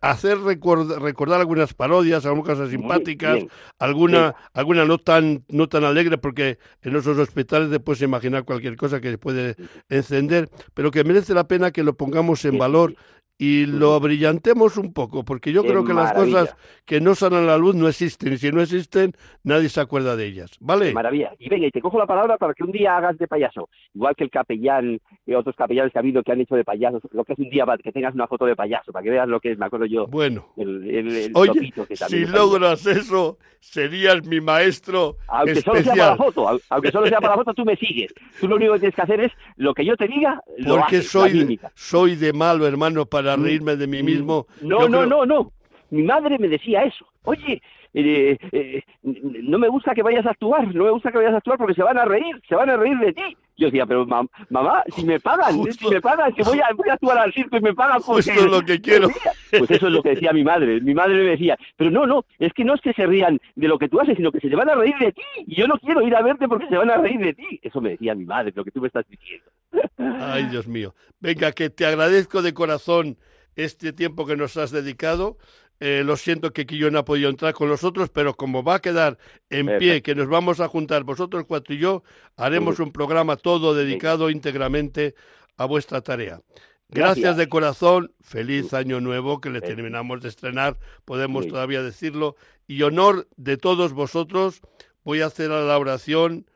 [0.01, 3.45] hacer recordar algunas parodias, algunas cosas simpáticas,
[3.79, 9.01] alguna, alguna no tan, no tan alegre, porque en nuestros hospitales después imaginar cualquier cosa
[9.01, 9.57] que se puede
[9.89, 12.95] encender, pero que merece la pena que lo pongamos en valor
[13.39, 17.47] y lo abrillantemos un poco, porque yo creo que las cosas que no salen a
[17.47, 19.13] la luz no existen, y si no existen,
[19.45, 20.93] nadie se acuerda de ellas, ¿vale?
[20.93, 21.33] maravilla.
[21.39, 24.15] Y venga, y te cojo la palabra para que un día hagas de payaso, igual
[24.17, 27.25] que el capellán y otros capellanes que ha habido que han hecho de payasos, lo
[27.25, 29.53] que es un día que tengas una foto de payaso, para que veas lo que
[29.53, 30.07] es, me acuerdo yo.
[30.07, 31.73] Bueno, el, oye,
[32.09, 37.21] si logras eso, serías mi maestro Aunque solo sea para la foto, aunque solo sea
[37.21, 38.15] para la foto, tú me sigues.
[38.41, 41.03] Tú lo único que tienes que hacer es lo que yo te diga, lo Porque
[41.03, 44.47] soy, soy de malo, hermano, para para reírme de mí mismo.
[44.61, 45.53] No, no, no, no.
[45.91, 47.07] Mi madre me decía eso.
[47.25, 47.61] Oye,
[47.95, 51.39] eh, eh, no me gusta que vayas a actuar, no me gusta que vayas a
[51.39, 53.37] actuar porque se van a reír, se van a reír de ti.
[53.57, 56.95] Yo decía, pero mamá, si me pagan, si me pagan, que voy a, voy a
[56.95, 59.09] actuar al circo y me pagan pues es lo que quiero.
[59.51, 60.81] Pues eso es lo que decía mi madre.
[60.83, 63.69] Mi madre me decía, pero no, no, es que no es que se rían de
[63.69, 65.23] lo que tú haces, sino que se van a reír de ti.
[65.47, 67.61] Y yo no quiero ir a verte porque se van a reír de ti.
[67.63, 69.51] Eso me decía mi madre, lo que tú me estás diciendo.
[69.99, 70.95] Ay, Dios mío.
[71.21, 73.19] Venga, que te agradezco de corazón
[73.55, 75.39] este tiempo que nos has dedicado.
[75.79, 78.81] Eh, lo siento que yo no ha podido entrar con nosotros, pero como va a
[78.81, 79.19] quedar
[79.51, 82.03] en pie, que nos vamos a juntar vosotros cuatro y yo,
[82.37, 85.15] haremos un programa todo dedicado íntegramente
[85.59, 86.41] a vuestra tarea.
[86.89, 92.37] Gracias, de corazón, feliz año nuevo que le terminamos de estrenar, podemos todavía decirlo,
[92.67, 94.61] y honor de todos vosotros,
[95.05, 96.47] voy a hacer la oración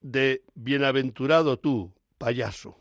[0.00, 1.92] de Bienaventurado tú,
[2.24, 2.74] payaso.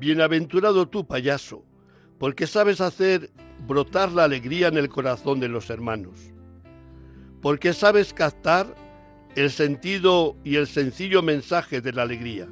[0.00, 1.64] Bienaventurado tú, payaso,
[2.18, 3.30] porque sabes hacer
[3.68, 6.18] brotar la alegría en el corazón de los hermanos,
[7.40, 8.74] porque sabes captar
[9.36, 12.48] el sentido y el sencillo mensaje de la alegría,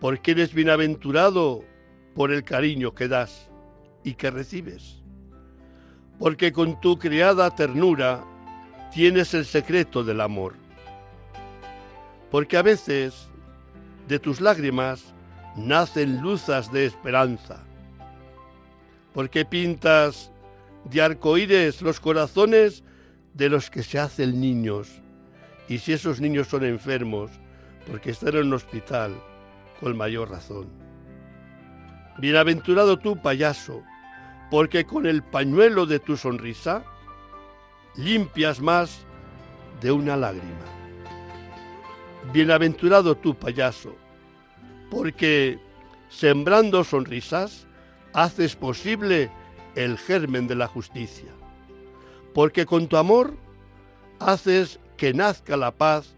[0.00, 1.62] porque eres bienaventurado
[2.14, 3.50] por el cariño que das
[4.04, 5.02] y que recibes,
[6.18, 8.24] porque con tu criada ternura
[8.92, 10.54] tienes el secreto del amor,
[12.30, 13.28] porque a veces
[14.08, 15.14] de tus lágrimas
[15.56, 17.64] nacen luzas de esperanza.
[19.14, 20.32] porque pintas
[20.90, 22.82] de arcoíris los corazones
[23.32, 25.00] de los que se hacen niños?
[25.68, 27.30] Y si esos niños son enfermos,
[27.86, 29.14] porque están en un hospital,
[29.80, 30.68] con mayor razón.
[32.18, 33.82] Bienaventurado tú, payaso,
[34.54, 36.84] porque con el pañuelo de tu sonrisa
[37.96, 39.00] limpias más
[39.80, 40.64] de una lágrima.
[42.32, 43.96] Bienaventurado tú, payaso,
[44.92, 45.58] porque
[46.08, 47.66] sembrando sonrisas
[48.12, 49.28] haces posible
[49.74, 51.32] el germen de la justicia,
[52.32, 53.34] porque con tu amor
[54.20, 56.14] haces que nazca la paz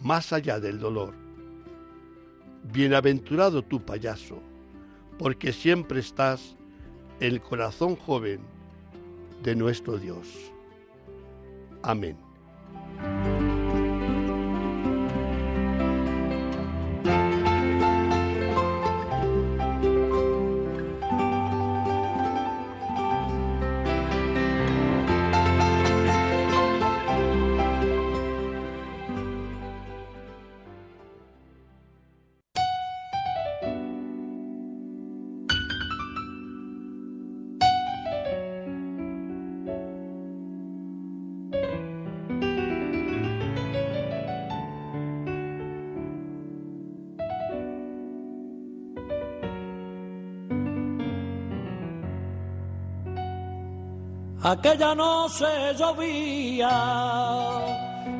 [0.00, 1.12] más allá del dolor.
[2.72, 4.40] Bienaventurado tú, payaso,
[5.18, 6.56] porque siempre estás
[7.20, 8.40] el corazón joven
[9.42, 10.52] de nuestro Dios.
[11.82, 12.16] Amén.
[54.42, 56.70] Aquella noche llovía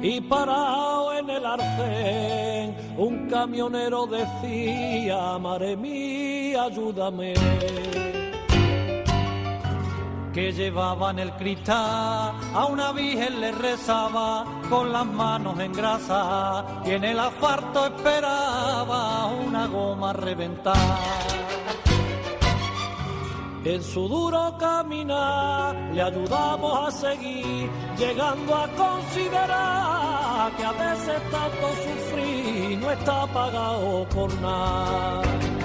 [0.03, 7.33] y parado en el arcén, un camionero decía, Mare mía, ayúdame.
[10.35, 16.83] Que llevaba en el cristal, a una virgen le rezaba con las manos en grasa
[16.85, 21.40] y en el asfalto esperaba una goma reventada.
[23.63, 27.69] En su duro caminar le ayudamos a seguir,
[27.99, 35.60] llegando a considerar que a veces tanto sufrir no está pagado por nada.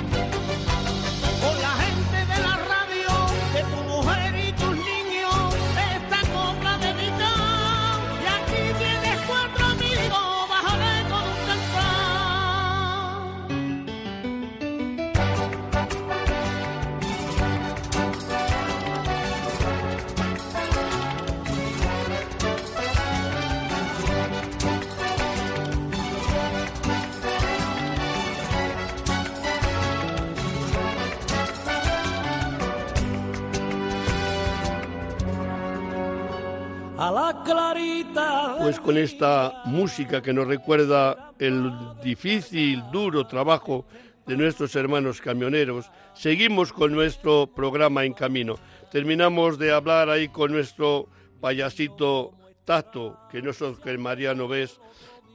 [37.12, 38.56] La clarita.
[38.58, 41.72] Pues con esta música que nos recuerda el
[42.04, 43.86] difícil, duro trabajo
[44.26, 48.56] de nuestros hermanos camioneros, seguimos con nuestro programa en camino.
[48.92, 51.08] Terminamos de hablar ahí con nuestro
[51.42, 52.34] payasito
[52.66, 53.52] Tato, que no
[53.84, 54.80] que Mariano ves,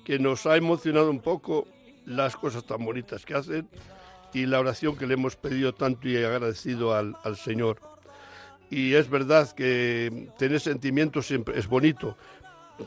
[0.04, 1.68] que nos ha emocionado un poco
[2.04, 3.68] las cosas tan bonitas que hacen
[4.34, 7.99] y la oración que le hemos pedido tanto y agradecido al Señor.
[8.70, 12.16] Y es verdad que tener sentimientos siempre es bonito.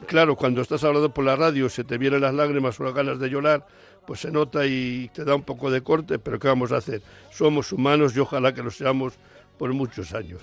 [0.07, 3.19] Claro, cuando estás hablando por la radio, se te vienen las lágrimas o las ganas
[3.19, 3.67] de llorar,
[4.07, 7.01] pues se nota y te da un poco de corte, pero ¿qué vamos a hacer?
[7.31, 9.13] Somos humanos y ojalá que lo seamos
[9.57, 10.41] por muchos años.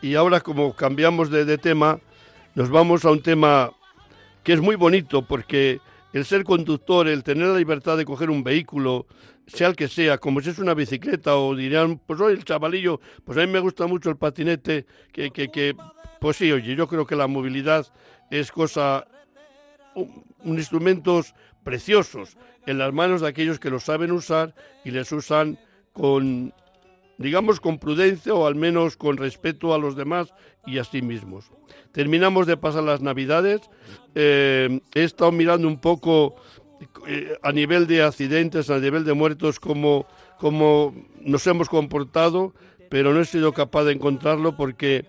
[0.00, 1.98] Y ahora, como cambiamos de, de tema,
[2.54, 3.72] nos vamos a un tema
[4.44, 5.80] que es muy bonito porque
[6.12, 9.06] el ser conductor, el tener la libertad de coger un vehículo,
[9.46, 13.00] sea el que sea, como si es una bicicleta o dirán, pues hoy el chavalillo,
[13.24, 15.74] pues a mí me gusta mucho el patinete, que, que, que
[16.20, 17.86] pues sí, oye, yo creo que la movilidad
[18.30, 19.06] es cosa,
[19.94, 21.34] un, instrumentos
[21.64, 22.36] preciosos
[22.66, 24.54] en las manos de aquellos que los saben usar
[24.84, 25.58] y les usan
[25.92, 26.54] con,
[27.18, 30.32] digamos, con prudencia o al menos con respeto a los demás
[30.66, 31.50] y a sí mismos.
[31.92, 33.60] Terminamos de pasar las navidades,
[34.14, 36.36] eh, he estado mirando un poco
[37.06, 40.06] eh, a nivel de accidentes, a nivel de muertos, cómo,
[40.38, 42.54] cómo nos hemos comportado,
[42.90, 45.06] pero no he sido capaz de encontrarlo porque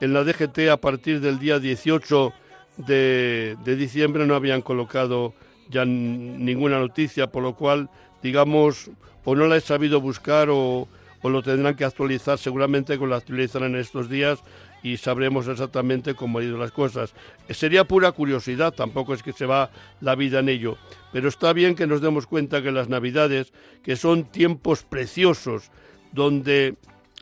[0.00, 2.32] en la DGT a partir del día 18
[2.78, 5.34] de, de diciembre no habían colocado
[5.68, 7.88] ya ninguna noticia, por lo cual
[8.22, 8.90] digamos,
[9.24, 10.88] o no la he sabido buscar o,
[11.22, 14.42] o lo tendrán que actualizar seguramente con la actualizarán en estos días
[14.82, 17.14] y sabremos exactamente cómo han ido las cosas.
[17.50, 20.78] Sería pura curiosidad, tampoco es que se va la vida en ello,
[21.12, 23.52] pero está bien que nos demos cuenta que las Navidades,
[23.82, 25.70] que son tiempos preciosos,
[26.12, 26.76] donde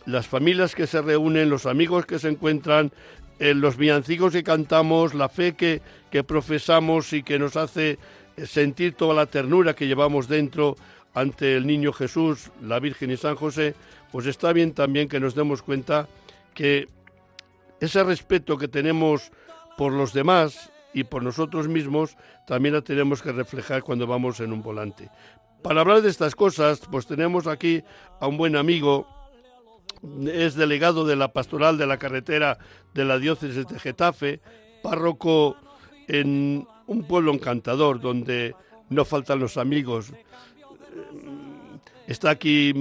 [0.07, 2.92] las familias que se reúnen, los amigos que se encuentran,
[3.38, 7.99] eh, los villancicos que cantamos, la fe que, que profesamos y que nos hace
[8.46, 10.76] sentir toda la ternura que llevamos dentro
[11.14, 13.74] ante el niño Jesús, la Virgen y San José,
[14.12, 16.09] pues está bien también que nos demos cuenta
[16.54, 16.88] que
[17.80, 19.30] ese respeto que tenemos
[19.76, 24.52] por los demás y por nosotros mismos, también la tenemos que reflejar cuando vamos en
[24.52, 25.11] un volante.
[25.62, 27.82] Para hablar de estas cosas, pues tenemos aquí
[28.20, 29.06] a un buen amigo,
[30.26, 32.59] es delegado de la pastoral de la carretera
[32.94, 34.40] de la diócesis de Getafe,
[34.82, 35.56] párroco
[36.06, 38.54] en un pueblo encantador donde
[38.88, 40.12] no faltan los amigos.
[42.07, 42.72] Está aquí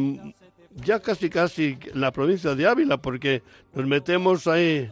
[0.83, 3.43] ya casi casi en la provincia de Ávila, porque
[3.73, 4.89] nos metemos ahí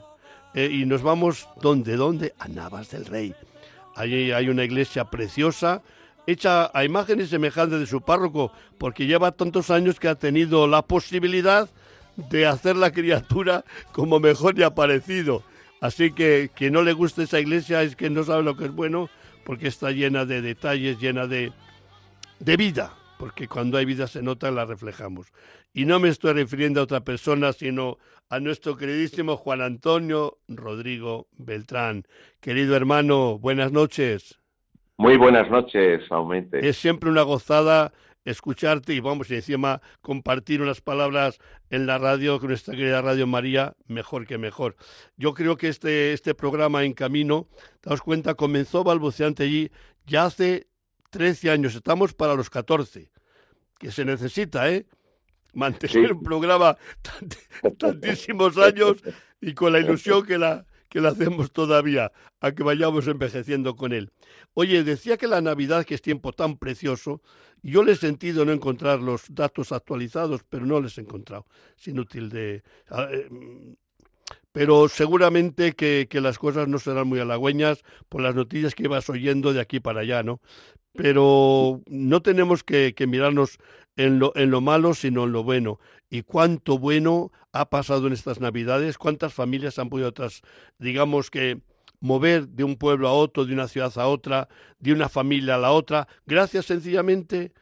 [0.53, 1.95] eh, y nos vamos, ¿dónde?
[1.95, 2.33] ¿Dónde?
[2.39, 3.35] A Navas del Rey.
[3.95, 5.81] Allí hay una iglesia preciosa,
[6.27, 10.81] hecha a imágenes semejantes de su párroco, porque lleva tantos años que ha tenido la
[10.81, 11.69] posibilidad
[12.17, 15.43] de hacer la criatura como mejor le ha parecido.
[15.81, 18.71] Así que quien no le gusta esa iglesia es que no sabe lo que es
[18.71, 19.09] bueno,
[19.45, 21.53] porque está llena de detalles, llena de,
[22.39, 22.93] de vida
[23.25, 25.33] porque cuando hay vida se nota, la reflejamos.
[25.73, 27.97] Y no me estoy refiriendo a otra persona, sino
[28.29, 32.03] a nuestro queridísimo Juan Antonio Rodrigo Beltrán.
[32.39, 34.39] Querido hermano, buenas noches.
[34.97, 36.69] Muy buenas noches, Aumente.
[36.69, 37.93] Es siempre una gozada
[38.25, 41.39] escucharte y vamos encima compartir unas palabras
[41.71, 44.75] en la radio, con nuestra querida Radio María, mejor que mejor.
[45.17, 47.47] Yo creo que este, este programa en camino,
[47.81, 49.71] daos cuenta, comenzó balbuceante allí
[50.05, 50.67] ya hace
[51.09, 53.09] 13 años, estamos para los 14,
[53.79, 54.85] que se necesita, ¿eh?
[55.53, 56.77] Mantener un programa
[57.77, 58.97] tantísimos años
[59.39, 62.11] y con la ilusión que la, que la hacemos todavía,
[62.41, 64.11] a que vayamos envejeciendo con él.
[64.53, 67.21] Oye, decía que la Navidad, que es tiempo tan precioso,
[67.61, 71.45] yo le he sentido no encontrar los datos actualizados, pero no les he encontrado.
[71.77, 72.63] Es inútil de...
[73.11, 73.29] Eh,
[74.51, 79.09] pero seguramente que, que, las cosas no serán muy halagüeñas por las noticias que ibas
[79.09, 80.39] oyendo de aquí para allá, ¿no?
[80.95, 83.57] Pero no tenemos que, mirarnos
[83.95, 85.79] en lo, en lo malo, sino en lo bueno.
[86.09, 90.41] Y cuánto bueno ha pasado en estas Navidades, cuántas familias han podido, otras,
[90.79, 91.59] digamos que,
[92.01, 94.47] mover de un pueblo a otro, de una ciudad a otra,
[94.79, 97.53] de una familia a la otra, gracias sencillamente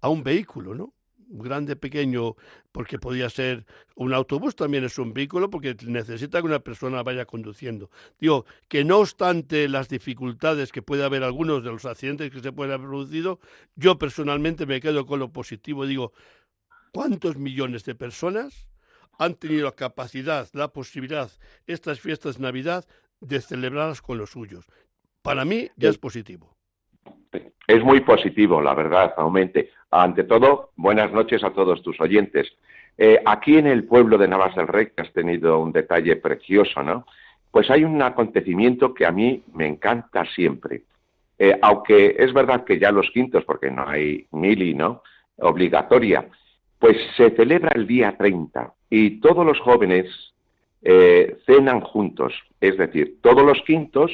[0.00, 0.92] a un vehículo, ¿no?
[1.32, 2.36] grande, pequeño,
[2.72, 7.26] porque podía ser un autobús también es un vehículo porque necesita que una persona vaya
[7.26, 7.90] conduciendo.
[8.18, 12.52] Digo, que no obstante las dificultades que puede haber algunos de los accidentes que se
[12.52, 13.40] pueden haber producido,
[13.76, 15.86] yo personalmente me quedo con lo positivo.
[15.86, 16.12] Digo,
[16.92, 18.66] ¿cuántos millones de personas
[19.18, 21.30] han tenido la capacidad, la posibilidad,
[21.66, 22.86] estas fiestas de Navidad,
[23.20, 24.66] de celebrarlas con los suyos?
[25.20, 26.56] Para mí ya es positivo.
[27.66, 29.70] Es muy positivo, la verdad, aumente.
[29.90, 32.52] Ante todo, buenas noches a todos tus oyentes.
[32.98, 36.82] Eh, aquí en el pueblo de Navas del Rey, que has tenido un detalle precioso,
[36.82, 37.06] ¿no?
[37.50, 40.82] Pues hay un acontecimiento que a mí me encanta siempre.
[41.38, 45.02] Eh, aunque es verdad que ya los quintos, porque no hay mili, ¿no?
[45.38, 46.28] Obligatoria,
[46.78, 50.06] pues se celebra el día 30 y todos los jóvenes
[50.82, 52.34] eh, cenan juntos.
[52.60, 54.10] Es decir, todos los quintos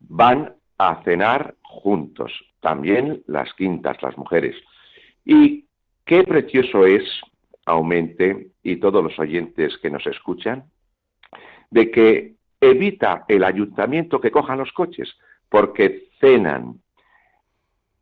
[0.00, 4.56] van a cenar juntos, también las quintas, las mujeres.
[5.24, 5.66] Y
[6.04, 7.02] qué precioso es,
[7.64, 10.64] aumente, y todos los oyentes que nos escuchan,
[11.70, 15.16] de que evita el ayuntamiento que cojan los coches,
[15.48, 16.80] porque cenan.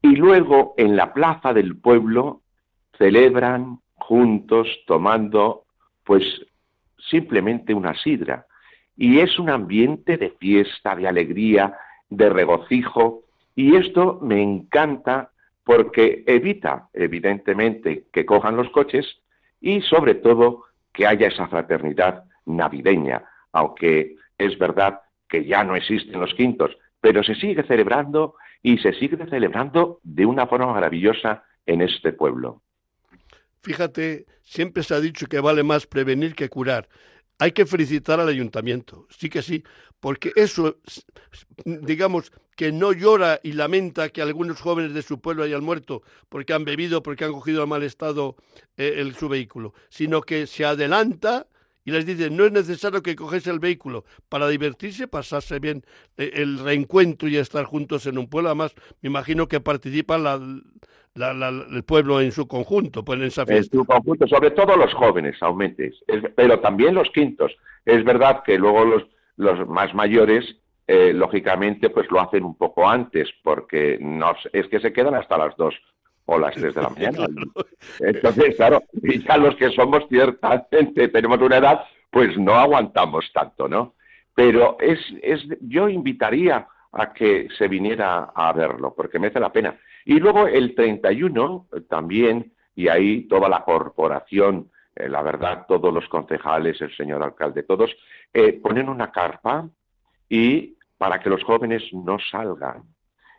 [0.03, 2.43] Y luego en la plaza del pueblo
[2.99, 5.65] celebran juntos tomando
[6.05, 6.25] pues
[7.11, 8.47] simplemente una sidra.
[8.97, 11.77] Y es un ambiente de fiesta, de alegría,
[12.17, 13.23] de regocijo,
[13.55, 15.31] y esto me encanta
[15.65, 19.07] porque evita, evidentemente, que cojan los coches
[19.61, 26.21] y, sobre todo, que haya esa fraternidad navideña, aunque es verdad que ya no existen
[26.21, 31.81] los quintos, pero se sigue celebrando y se sigue celebrando de una forma maravillosa en
[31.83, 32.63] este pueblo.
[33.63, 36.89] Fíjate, siempre se ha dicho que vale más prevenir que curar.
[37.39, 39.65] Hay que felicitar al ayuntamiento, sí que sí,
[40.01, 40.79] porque eso,
[41.65, 46.53] digamos, que no llora y lamenta que algunos jóvenes de su pueblo hayan muerto porque
[46.53, 48.37] han bebido, porque han cogido a mal estado
[48.77, 51.49] eh, el, su vehículo, sino que se adelanta
[51.85, 55.83] y les dice, no es necesario que coges el vehículo para divertirse, pasarse bien
[56.17, 58.49] eh, el reencuentro y estar juntos en un pueblo.
[58.49, 60.41] Además, me imagino que participa la,
[61.15, 63.77] el pueblo en su conjunto, pues en esa fiesta.
[63.77, 65.95] En su conjunto, sobre todo los jóvenes, aumentes,
[66.35, 67.53] pero también los quintos.
[67.85, 69.03] Es verdad que luego los,
[69.37, 70.57] los más mayores,
[70.87, 75.37] eh, lógicamente, pues lo hacen un poco antes, porque no, es que se quedan hasta
[75.37, 75.75] las dos
[76.27, 77.27] o las tres de la mañana.
[78.01, 83.69] Entonces, claro, y ya los que somos ciertamente, tenemos una edad, pues no aguantamos tanto,
[83.69, 83.95] ¿no?
[84.35, 89.79] Pero es, es, yo invitaría a que se viniera a verlo, porque merece la pena.
[90.05, 96.09] Y luego el 31 también, y ahí toda la corporación, eh, la verdad, todos los
[96.09, 97.91] concejales, el señor alcalde, todos,
[98.33, 99.69] eh, ponen una carpa
[100.29, 102.94] y para que los jóvenes no salgan.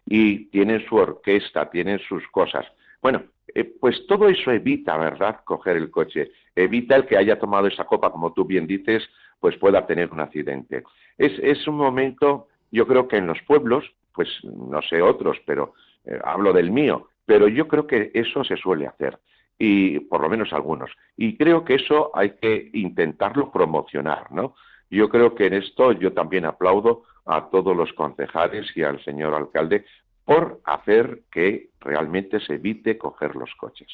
[0.06, 2.66] Y tienen su orquesta, tienen sus cosas.
[3.02, 6.32] Bueno, eh, pues todo eso evita, ¿verdad?, coger el coche.
[6.56, 9.08] Evita el que haya tomado esa copa, como tú bien dices,
[9.40, 10.84] pues pueda tener un accidente.
[11.18, 15.74] Es, es un momento, yo creo que en los pueblos, pues no sé otros, pero
[16.06, 19.18] eh, hablo del mío, pero yo creo que eso se suele hacer,
[19.58, 20.92] y por lo menos algunos.
[21.18, 24.56] Y creo que eso hay que intentarlo promocionar, ¿no?
[24.90, 29.34] Yo creo que en esto yo también aplaudo a todos los concejales y al señor
[29.34, 29.86] alcalde
[30.24, 33.90] por hacer que realmente se evite coger los coches.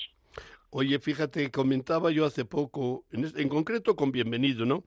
[0.69, 4.83] Oye, fíjate, comentaba yo hace poco, en, en concreto con Bienvenido, ¿no?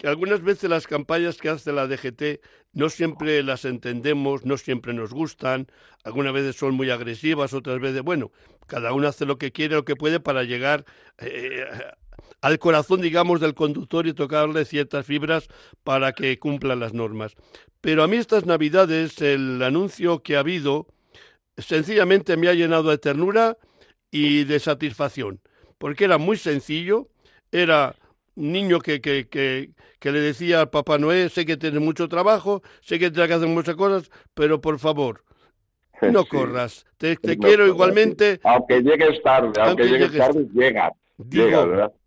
[0.00, 2.40] que algunas veces las campañas que hace la DGT
[2.72, 5.66] no siempre las entendemos, no siempre nos gustan,
[6.04, 8.32] algunas veces son muy agresivas, otras veces, bueno,
[8.66, 10.86] cada uno hace lo que quiere, lo que puede para llegar
[11.18, 11.66] eh,
[12.40, 15.48] al corazón, digamos, del conductor y tocarle ciertas fibras
[15.84, 17.34] para que cumplan las normas.
[17.80, 20.86] Pero a mí estas navidades, el anuncio que ha habido,
[21.56, 23.56] sencillamente me ha llenado de ternura
[24.10, 25.40] y de satisfacción,
[25.78, 27.08] porque era muy sencillo,
[27.52, 27.94] era
[28.34, 32.08] un niño que, que, que, que, le decía al Papá Noé, sé que tienes mucho
[32.08, 35.24] trabajo, sé que tienes que hacer muchas cosas, pero por favor,
[36.02, 36.86] no corras.
[36.96, 38.40] Te, quiero igualmente.
[38.44, 40.92] Aunque llegues tarde, aunque, llegues, tarde, llegas.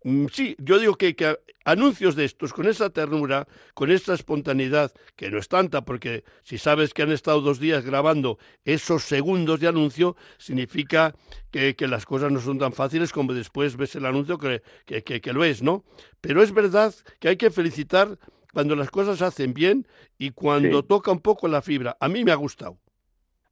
[0.02, 4.92] Mm, sí, yo digo que, que, anuncios de estos, con esa ternura, con esa espontaneidad,
[5.16, 9.60] que no es tanta, porque si sabes que han estado dos días grabando esos segundos
[9.60, 11.14] de anuncio, significa
[11.50, 15.32] que, que las cosas no son tan fáciles como después ves el anuncio que, que,
[15.32, 15.84] lo es, ¿no?
[16.20, 18.18] Pero es verdad que hay que felicitar
[18.52, 19.86] cuando las cosas se hacen bien
[20.18, 21.96] y cuando toca un poco la fibra.
[22.00, 22.78] A mí me ha gustado.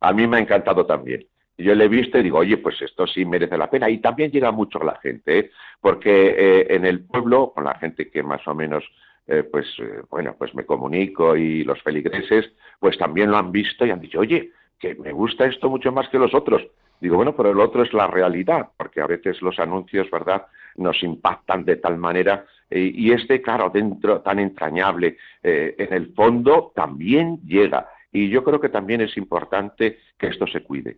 [0.01, 1.27] A mí me ha encantado también
[1.59, 3.89] yo le he visto y digo, oye, pues esto sí merece la pena.
[3.91, 5.51] Y también llega mucho la gente, ¿eh?
[5.81, 8.85] porque eh, en el pueblo, con la gente que más o menos,
[9.27, 9.67] eh, pues,
[10.11, 14.21] bueno, pues me comunico y los feligreses, pues también lo han visto y han dicho,
[14.21, 16.63] oye, que me gusta esto mucho más que los otros.
[17.01, 20.47] Digo, bueno, pero el otro es la realidad, porque a veces los anuncios, ¿verdad?,
[20.77, 22.47] nos impactan de tal manera.
[22.71, 27.89] y este, claro, dentro, tan entrañable, en el fondo también llega.
[28.13, 30.97] Y yo creo que también es importante que esto se cuide.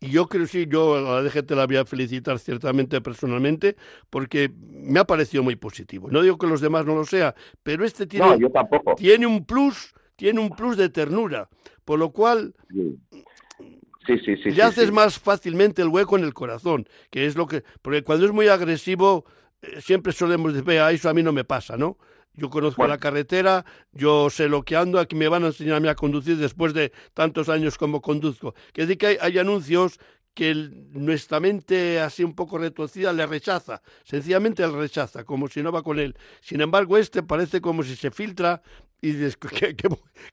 [0.00, 3.76] Y yo creo sí, yo a la DGT la voy a felicitar ciertamente personalmente
[4.10, 6.08] porque me ha parecido muy positivo.
[6.10, 8.38] No digo que los demás no lo sea, pero este tiene,
[8.96, 11.48] tiene un plus, tiene un plus de ternura,
[11.84, 12.98] por lo cual sí.
[14.06, 17.62] Sí, sí, le haces más fácilmente el hueco en el corazón, que es lo que,
[17.82, 19.26] porque cuando es muy agresivo
[19.60, 21.98] eh, siempre solemos decir, vea, eso a mí no me pasa, ¿no?
[22.38, 25.96] Yo conozco la carretera, yo sé lo que ando, aquí me van a enseñarme a
[25.96, 28.54] conducir después de tantos años como conduzco.
[28.72, 29.98] Que decir que hay, anuncios
[30.34, 30.54] que
[30.92, 35.82] nuestra mente así un poco retorcida le rechaza, sencillamente le rechaza, como si no va
[35.82, 36.14] con él.
[36.40, 38.62] Sin embargo, este parece como si se filtra
[39.00, 39.36] y dices,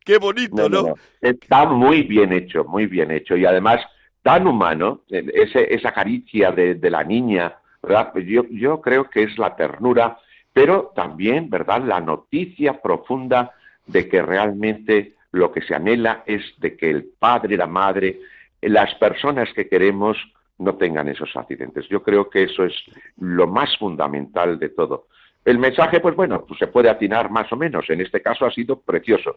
[0.03, 0.93] qué, bonito, ¿no?
[1.22, 3.36] Está muy bien hecho, muy bien hecho.
[3.36, 3.82] Y además,
[4.22, 8.14] tan humano, eh, ese, esa caricia de, de la niña, ¿verdad?
[8.18, 10.20] Yo, yo creo que es la ternura
[10.56, 13.51] pero también, ¿verdad?, la noticia profunda
[13.86, 18.22] de que realmente lo que se anhela es de que el padre, la madre,
[18.62, 20.16] las personas que queremos
[20.58, 21.89] no tengan esos accidentes.
[21.89, 22.74] Yo creo que eso es
[23.20, 25.08] lo más fundamental de todo.
[25.43, 27.89] El mensaje, pues bueno, pues se puede atinar más o menos.
[27.89, 29.36] En este caso ha sido precioso.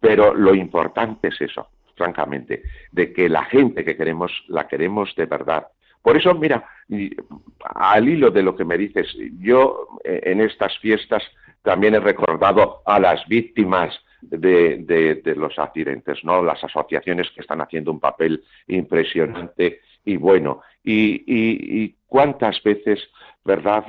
[0.00, 5.26] Pero lo importante es eso, francamente, de que la gente que queremos la queremos de
[5.26, 5.68] verdad,
[6.02, 6.68] por eso, mira,
[7.60, 11.22] al hilo de lo que me dices, yo eh, en estas fiestas
[11.62, 16.42] también he recordado a las víctimas de, los accidentes, ¿no?
[16.42, 20.62] Las asociaciones que están haciendo un papel impresionante y bueno.
[20.82, 23.00] Y, cuántas veces,
[23.44, 23.84] ¿verdad?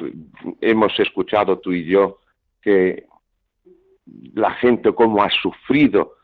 [0.60, 2.20] Hemos escuchado tú y yo
[2.62, 3.06] que
[4.34, 6.16] la gente cómo ha sufrido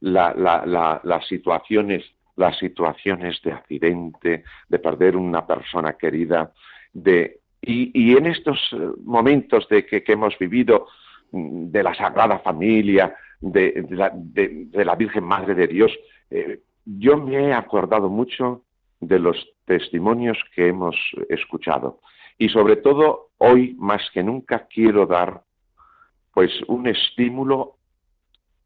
[0.00, 2.04] las situaciones
[2.36, 6.52] las situaciones de accidente, de perder una persona querida,
[6.92, 10.86] de Y, en estos eh, momentos de que, hemos vivido
[11.32, 15.92] mm, de la Sagrada Familia, de, la, Virgen Madre de Dios,
[16.30, 18.64] eh, yo me he acordado mucho
[19.00, 20.96] de los testimonios que hemos
[21.30, 22.00] escuchado.
[22.36, 25.42] Y sobre todo, hoy más que nunca quiero dar
[26.34, 27.76] pues un estímulo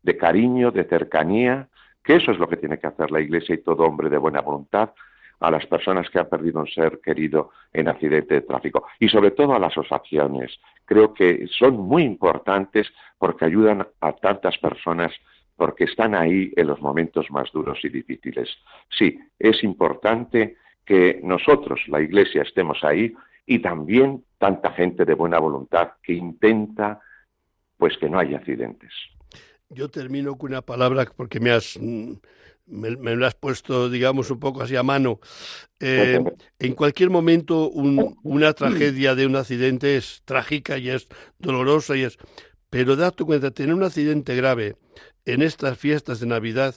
[0.02, 1.68] de cariño, de cercanía,
[2.08, 4.40] que eso es lo que tiene que hacer la Iglesia y todo hombre de buena
[4.40, 4.94] voluntad
[5.40, 9.32] a las personas que han perdido un ser querido en accidente de tráfico y sobre
[9.32, 10.58] todo a las asociaciones.
[10.86, 15.12] Creo que son muy importantes porque ayudan a tantas personas
[15.54, 18.56] porque están ahí en los momentos más duros y difíciles.
[18.88, 20.56] Sí, es importante
[20.86, 23.12] que nosotros, la Iglesia, estemos ahí
[23.44, 27.02] y también tanta gente de buena voluntad que intenta
[27.76, 28.94] pues que no haya accidentes.
[29.70, 32.14] Yo termino con una palabra porque me has mm,
[32.68, 35.20] me, lo has puesto, digamos, un poco así a mano.
[35.80, 36.20] Eh,
[36.58, 37.70] en cualquier momento
[38.22, 41.08] una tragedia de un accidente es trágica y es
[41.38, 42.18] dolorosa y es...
[42.70, 44.76] Pero date cuenta, tener un accidente grave
[45.24, 46.74] en estas fiestas de Navidad,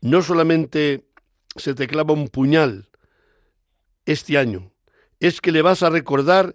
[0.00, 1.04] no solamente
[1.56, 2.88] se te clava un puñal
[4.04, 4.70] este año,
[5.18, 6.54] es que le vas a recordar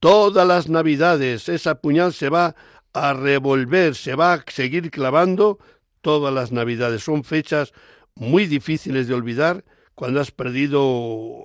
[0.00, 1.50] todas las Navidades.
[1.50, 2.56] Esa puñal se va
[2.96, 5.58] a revolver, se va a seguir clavando
[6.00, 7.02] todas las Navidades.
[7.02, 7.72] Son fechas
[8.14, 10.80] muy difíciles de olvidar cuando has perdido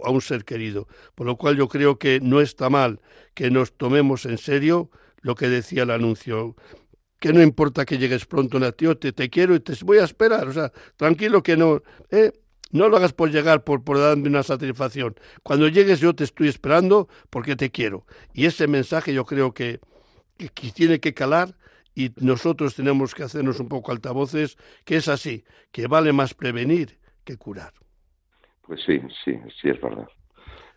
[0.04, 0.88] a un ser querido.
[1.16, 3.02] Por lo cual yo creo que no está mal
[3.34, 4.92] que nos tomemos en serio
[5.22, 6.56] lo que decía el anuncio.
[7.20, 10.48] Que no importa que llegues pronto, tío, te, te quiero y te voy a esperar.
[10.48, 11.82] O sea, tranquilo que no.
[12.10, 12.32] ¿eh?
[12.72, 15.16] No lo hagas por llegar, por, por darme una satisfacción.
[15.44, 18.06] Cuando llegues yo te estoy esperando porque te quiero.
[18.34, 19.80] Y ese mensaje yo creo que,
[20.50, 21.56] que tiene que calar
[21.94, 26.98] y nosotros tenemos que hacernos un poco altavoces, que es así, que vale más prevenir
[27.24, 27.74] que curar.
[28.62, 30.08] Pues sí, sí, sí es verdad.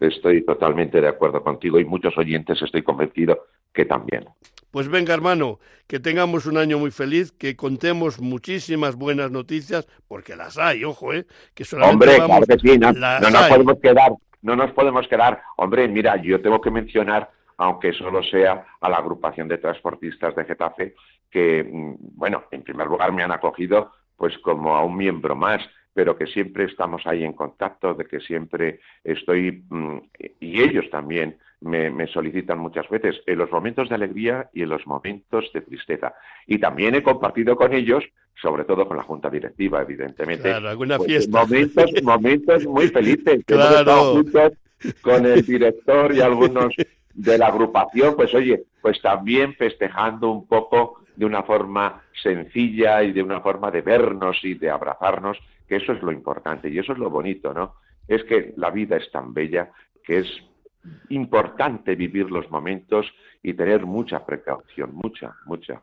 [0.01, 4.25] Estoy totalmente de acuerdo contigo y muchos oyentes estoy convencido que también.
[4.71, 10.35] Pues venga, hermano, que tengamos un año muy feliz, que contemos muchísimas buenas noticias, porque
[10.35, 11.27] las hay, ojo, ¿eh?
[11.55, 14.12] Que Hombre, claro que sí, no, no nos podemos quedar,
[14.43, 15.43] no nos podemos quedar.
[15.57, 20.45] Hombre, mira, yo tengo que mencionar aunque solo sea a la agrupación de transportistas de
[20.45, 20.95] Getafe,
[21.31, 25.61] que, mm, bueno, en primer lugar me han acogido pues como a un miembro más,
[25.93, 29.99] pero que siempre estamos ahí en contacto, de que siempre estoy, mm,
[30.41, 34.87] y ellos también me, solicitan muchas veces, en los momentos de alegría y en los
[34.87, 36.15] momentos de tristeza.
[36.47, 38.05] Y también he compartido con ellos,
[38.41, 41.41] sobre todo con la junta directiva, evidentemente, alguna pues, fiesta.
[41.41, 43.45] momentos, momentos muy felices.
[43.47, 44.15] Claro.
[44.15, 44.53] juntos
[45.01, 46.75] con el director y algunos
[47.15, 53.12] de la agrupación, pues oye, pues también festejando un poco de una forma sencilla y
[53.12, 55.39] de una forma de vernos y de abrazarnos,
[55.69, 57.77] que eso es lo importante y eso es lo bonito, ¿no?
[58.09, 59.71] Es que la vida es tan bella
[60.03, 60.27] que es
[61.09, 63.07] importante vivir los momentos
[63.43, 65.81] y tener mucha precaución, mucha, mucha.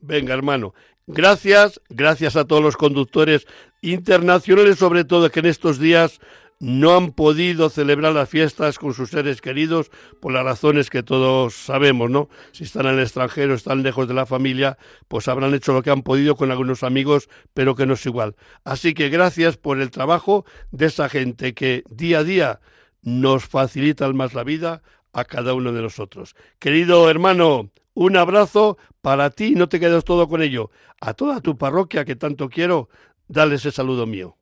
[0.00, 0.74] Venga, hermano.
[1.06, 3.46] Gracias, gracias a todos los conductores
[3.82, 6.20] internacionales, sobre todo que en estos días
[6.62, 9.90] no han podido celebrar las fiestas con sus seres queridos
[10.20, 12.28] por las razones que todos sabemos, ¿no?
[12.52, 15.90] Si están en el extranjero, están lejos de la familia, pues habrán hecho lo que
[15.90, 18.36] han podido con algunos amigos, pero que no es igual.
[18.62, 22.60] Así que gracias por el trabajo de esa gente que día a día
[23.02, 26.36] nos facilita más la vida a cada uno de nosotros.
[26.60, 30.70] Querido hermano, un abrazo para ti, no te quedes todo con ello.
[31.00, 32.88] A toda tu parroquia que tanto quiero,
[33.26, 34.36] dale ese saludo mío.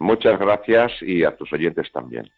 [0.00, 2.28] Muchas gracias y a tus oyentes también.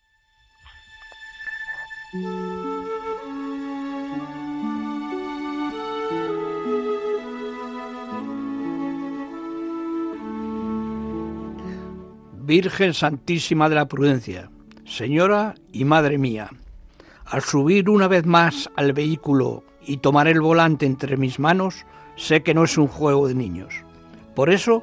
[12.41, 14.51] Virgen Santísima de la Prudencia,
[14.85, 16.51] Señora y Madre mía,
[17.25, 21.87] al subir una vez más al vehículo y tomar el volante entre mis manos,
[22.17, 23.73] sé que no es un juego de niños.
[24.35, 24.83] Por eso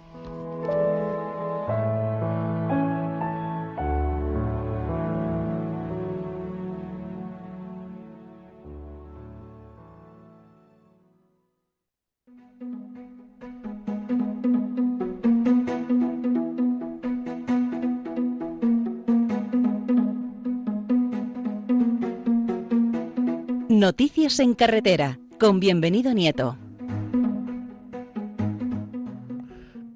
[23.81, 26.55] Noticias en carretera, con bienvenido Nieto.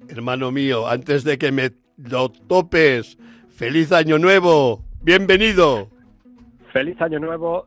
[0.08, 3.16] Hermano mío, antes de que me lo topes,
[3.48, 5.86] feliz año nuevo, bienvenido.
[6.72, 7.66] Feliz año nuevo,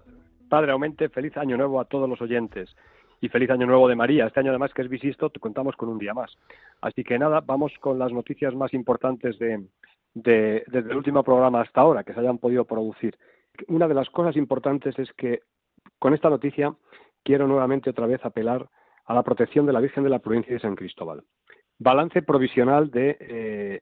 [0.50, 2.76] Padre Aumente, feliz año nuevo a todos los oyentes
[3.22, 4.28] y feliz año nuevo de María.
[4.28, 6.38] Este año además que es bisisto, te contamos con un día más.
[6.82, 9.64] Así que nada, vamos con las noticias más importantes de,
[10.16, 13.18] desde el último programa hasta ahora que se hayan podido producir.
[13.70, 15.44] Una de las cosas importantes es que
[16.00, 16.74] con esta noticia
[17.24, 18.68] quiero nuevamente otra vez apelar
[19.06, 21.24] a la protección de la Virgen de la Prudencia de San Cristóbal.
[21.78, 23.82] Balance provisional de eh,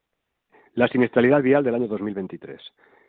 [0.73, 2.61] la siniestralidad vial del año 2023.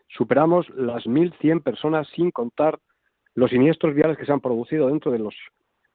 [0.08, 2.78] Superamos las 1.100 personas sin contar
[3.34, 5.34] los siniestros viales que se han producido dentro de los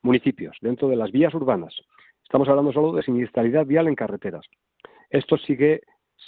[0.02, 1.76] municipios, dentro de las vías urbanas.
[2.24, 4.46] Estamos hablando solo de siniestralidad vial en carreteras.
[5.10, 5.82] Esto sigue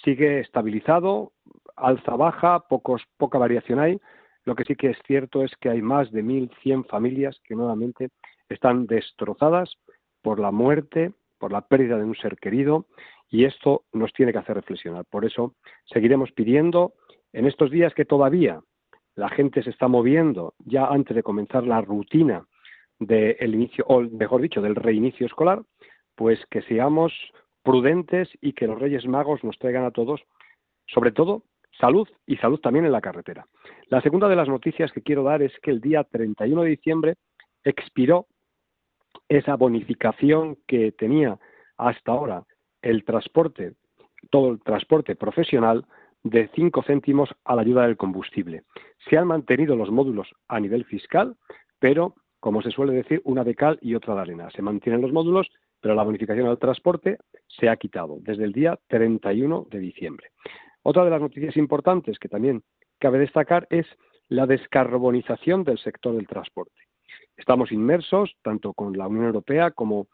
[0.03, 1.31] sigue estabilizado,
[1.75, 3.99] alza baja, pocos, poca variación hay.
[4.45, 8.09] Lo que sí que es cierto es que hay más de 1.100 familias que nuevamente
[8.47, 9.75] están destrozadas
[10.21, 12.85] por la muerte, por la pérdida de un ser querido,
[13.29, 15.05] y esto nos tiene que hacer reflexionar.
[15.05, 16.93] Por eso seguiremos pidiendo
[17.33, 18.61] en estos días que todavía
[19.15, 22.45] la gente se está moviendo ya antes de comenzar la rutina
[22.99, 25.63] del inicio, o mejor dicho, del reinicio escolar,
[26.15, 27.13] pues que seamos
[27.63, 30.21] prudentes y que los Reyes Magos nos traigan a todos,
[30.85, 31.43] sobre todo,
[31.79, 33.47] salud y salud también en la carretera.
[33.87, 37.15] La segunda de las noticias que quiero dar es que el día 31 de diciembre
[37.63, 38.27] expiró
[39.29, 41.37] esa bonificación que tenía
[41.77, 42.43] hasta ahora
[42.81, 43.73] el transporte,
[44.31, 45.85] todo el transporte profesional
[46.23, 48.63] de 5 céntimos a la ayuda del combustible.
[49.07, 51.35] Se han mantenido los módulos a nivel fiscal,
[51.77, 54.49] pero, como se suele decir, una de cal y otra de arena.
[54.49, 58.79] Se mantienen los módulos, pero la bonificación al transporte se ha quitado desde el día
[58.87, 60.29] 31 de diciembre.
[60.81, 62.63] Otra de las noticias importantes que también
[62.99, 63.85] cabe destacar es
[64.27, 66.81] la descarbonización del sector del transporte.
[67.37, 70.07] Estamos inmersos, tanto con la Unión Europea como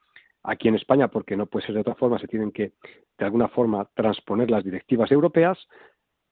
[0.43, 2.73] aquí en España, porque no puede ser de otra forma, se tienen que,
[3.17, 5.57] de alguna forma, transponer las directivas europeas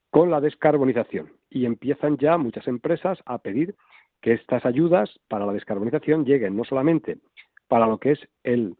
[0.09, 1.31] con la descarbonización.
[1.49, 3.75] Y empiezan ya muchas empresas a pedir
[4.21, 7.19] que estas ayudas para la descarbonización lleguen no solamente
[7.67, 8.75] para lo que es el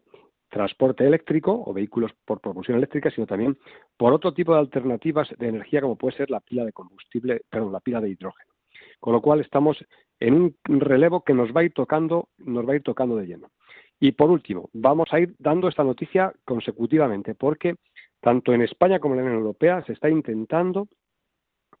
[0.50, 3.56] transporte eléctrico o vehículos por propulsión eléctrica, sino también
[3.96, 7.72] por otro tipo de alternativas de energía como puede ser la pila de combustible, perdón,
[7.72, 8.52] la pila de hidrógeno.
[8.98, 9.82] Con lo cual estamos
[10.18, 13.26] en un relevo que nos va a ir tocando, nos va a ir tocando de
[13.26, 13.50] lleno.
[13.98, 17.76] Y por último, vamos a ir dando esta noticia consecutivamente, porque
[18.20, 20.88] tanto en España como en la Unión Europea se está intentando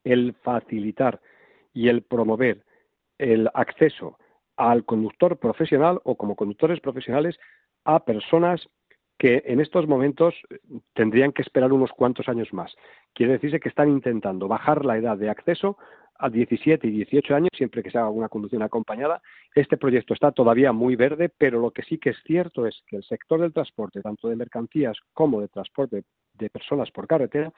[0.04, 1.20] el facilitar
[1.72, 2.64] y el promover
[3.18, 4.18] el acceso
[4.56, 7.38] al conductor profesional o como conductores profesionales
[7.84, 8.68] a personas
[9.18, 10.34] que en estos momentos
[10.94, 12.74] tendrían que esperar unos cuantos años más.
[13.12, 15.76] Quiere decirse que están intentando bajar la edad de acceso
[16.20, 19.20] a 17 y 18 años, siempre que se haga una conducción acompañada.
[19.54, 22.96] Este proyecto está todavía muy verde, pero lo que sí que es cierto es que
[22.96, 26.04] el sector del transporte, tanto de mercancías como de transporte
[26.34, 27.52] de personas por carretera,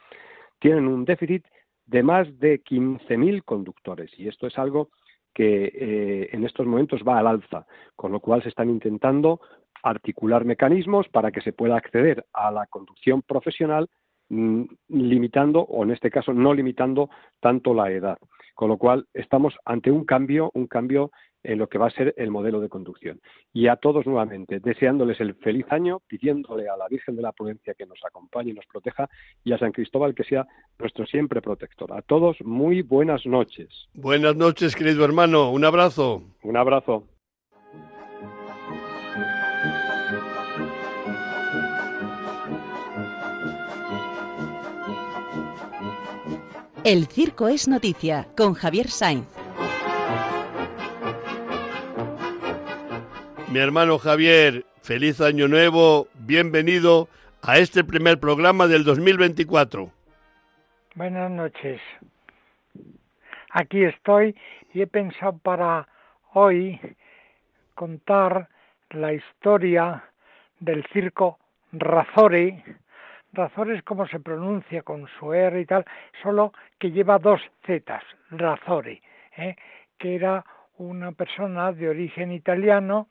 [0.58, 1.44] tienen un déficit
[1.86, 4.10] de más de 15.000 conductores.
[4.18, 4.90] Y esto es algo
[5.34, 7.66] que eh, en estos momentos va al alza,
[7.96, 9.40] con lo cual se están intentando
[9.82, 13.88] articular mecanismos para que se pueda acceder a la conducción profesional
[14.28, 17.10] mm, limitando, o en este caso no limitando
[17.40, 18.18] tanto la edad.
[18.54, 21.10] Con lo cual estamos ante un cambio, un cambio
[21.44, 23.20] en lo que va a ser el modelo de conducción.
[23.52, 27.74] Y a todos nuevamente, deseándoles el feliz año, pidiéndole a la Virgen de la Prudencia
[27.74, 29.08] que nos acompañe y nos proteja,
[29.44, 30.46] y a San Cristóbal que sea
[30.78, 31.92] nuestro siempre protector.
[31.92, 33.88] A todos, muy buenas noches.
[33.94, 35.50] Buenas noches, querido hermano.
[35.50, 36.22] Un abrazo.
[36.42, 37.04] Un abrazo.
[46.84, 49.28] El Circo es Noticia con Javier Sainz.
[53.52, 57.08] Mi hermano Javier, feliz año nuevo, bienvenido
[57.40, 59.92] a este primer programa del 2024.
[60.96, 61.80] Buenas noches.
[63.52, 64.34] Aquí estoy
[64.74, 65.86] y he pensado para
[66.32, 66.80] hoy
[67.76, 68.48] contar
[68.90, 70.02] la historia
[70.58, 71.38] del circo
[71.70, 72.60] Razori,
[73.32, 75.86] Razor es como se pronuncia con su R y tal,
[76.22, 79.00] solo que lleva dos Z, Razore,
[79.36, 79.56] ¿eh?
[79.98, 80.44] que era
[80.76, 83.08] una persona de origen italiano,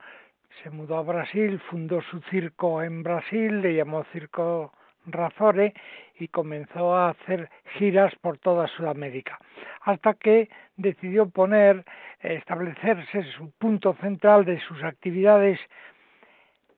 [0.61, 4.73] se mudó a Brasil, fundó su circo en Brasil, le llamó Circo
[5.05, 5.73] Razore
[6.19, 9.39] y comenzó a hacer giras por toda Sudamérica,
[9.81, 11.83] hasta que decidió poner,
[12.19, 15.59] establecerse su punto central de sus actividades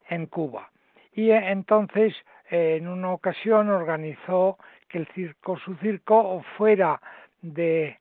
[0.08, 0.70] en Cuba.
[1.14, 2.16] Y entonces
[2.50, 7.02] en una ocasión organizó que el circo, su circo, fuera
[7.42, 7.98] de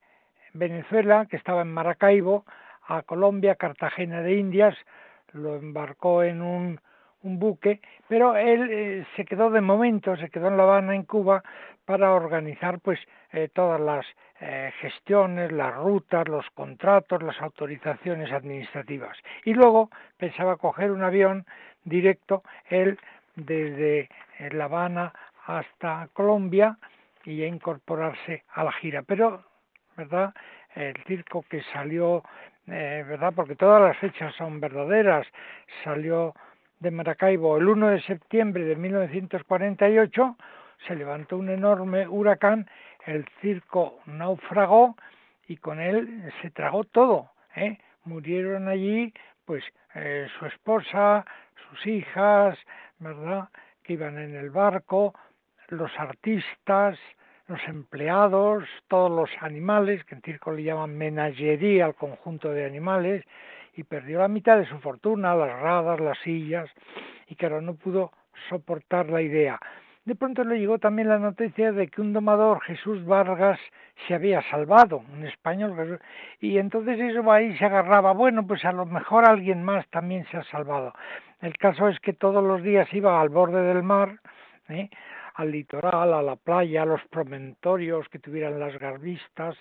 [0.53, 2.45] Venezuela, que estaba en Maracaibo,
[2.87, 4.77] a Colombia, Cartagena de Indias,
[5.33, 6.81] lo embarcó en un,
[7.23, 11.05] un buque, pero él eh, se quedó de momento, se quedó en La Habana, en
[11.05, 11.43] Cuba,
[11.85, 12.99] para organizar pues
[13.33, 14.05] eh, todas las
[14.41, 19.17] eh, gestiones, las rutas, los contratos, las autorizaciones administrativas.
[19.45, 21.45] Y luego pensaba coger un avión
[21.85, 22.99] directo, él
[23.37, 24.09] desde
[24.53, 25.13] La Habana
[25.47, 26.77] hasta Colombia
[27.25, 29.03] y incorporarse a la gira.
[29.03, 29.45] Pero,
[29.97, 30.35] ¿verdad?
[30.75, 32.23] El circo que salió,
[32.67, 33.33] eh, ¿verdad?
[33.35, 35.27] Porque todas las fechas son verdaderas.
[35.85, 36.35] Salió
[36.83, 40.37] de Maracaibo el 1 de septiembre de 1948,
[40.87, 42.69] se levantó un enorme huracán,
[43.07, 44.97] el circo naufragó
[45.47, 47.31] y con él se tragó todo.
[47.55, 47.79] ¿eh?
[48.05, 49.15] Murieron allí,
[49.45, 49.63] pues,
[49.95, 51.25] eh, su esposa,
[51.69, 52.59] sus hijas,
[53.03, 53.49] ¿verdad?
[53.83, 55.15] Que iban en el barco,
[55.69, 56.99] los artistas,
[57.49, 63.25] los empleados, todos los animales, que en circo le llaman menagería al conjunto de animales,
[63.75, 66.71] y perdió la mitad de su fortuna, las radas, las sillas,
[67.27, 68.13] y claro, no pudo
[68.49, 69.59] soportar la idea.
[70.05, 73.61] De pronto le llegó también la noticia de que un domador, Jesús Vargas,
[74.07, 76.01] se había salvado, un español,
[76.41, 80.39] y entonces eso ahí se agarraba, bueno, pues a lo mejor alguien más también se
[80.39, 80.93] ha salvado.
[81.41, 84.19] El caso es que todos los días iba al borde del mar,
[84.69, 84.91] ¿eh?
[85.35, 89.57] al litoral, a la playa, a los promontorios que tuvieran las garbistas,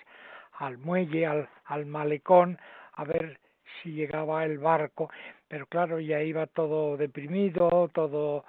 [0.58, 2.58] al muelle, al, al malecón,
[2.94, 3.38] a ver
[3.82, 5.08] si llegaba el barco,
[5.46, 8.44] pero claro, ya iba todo deprimido, todo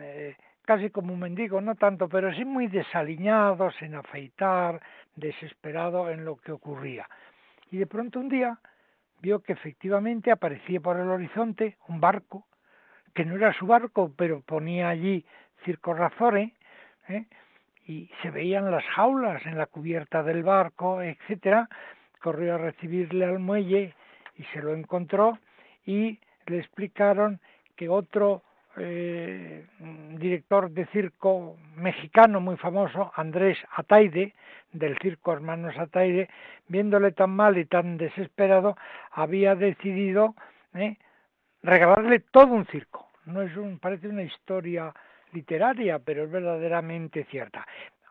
[0.00, 0.34] eh,
[0.66, 4.82] casi como un mendigo, no tanto, pero sí muy desaliñado, sin afeitar,
[5.14, 7.08] desesperado en lo que ocurría.
[7.70, 8.58] Y de pronto un día
[9.22, 12.46] vio que efectivamente aparecía por el horizonte un barco,
[13.14, 15.24] que no era su barco, pero ponía allí
[15.64, 16.52] Circo Razore,
[17.08, 17.24] ¿eh?
[17.86, 21.68] y se veían las jaulas en la cubierta del barco, etcétera.
[22.20, 23.94] Corrió a recibirle al muelle
[24.34, 25.38] y se lo encontró
[25.86, 27.40] y le explicaron
[27.76, 28.42] que otro
[28.78, 29.64] eh,
[30.18, 34.34] director de circo mexicano muy famoso, Andrés Ataide,
[34.72, 36.28] del circo Hermanos Ataide,
[36.68, 38.76] viéndole tan mal y tan desesperado,
[39.12, 40.34] había decidido
[40.74, 40.96] eh,
[41.62, 43.08] regalarle todo un circo.
[43.24, 44.92] No es un, parece una historia
[45.32, 47.66] literaria, pero es verdaderamente cierta.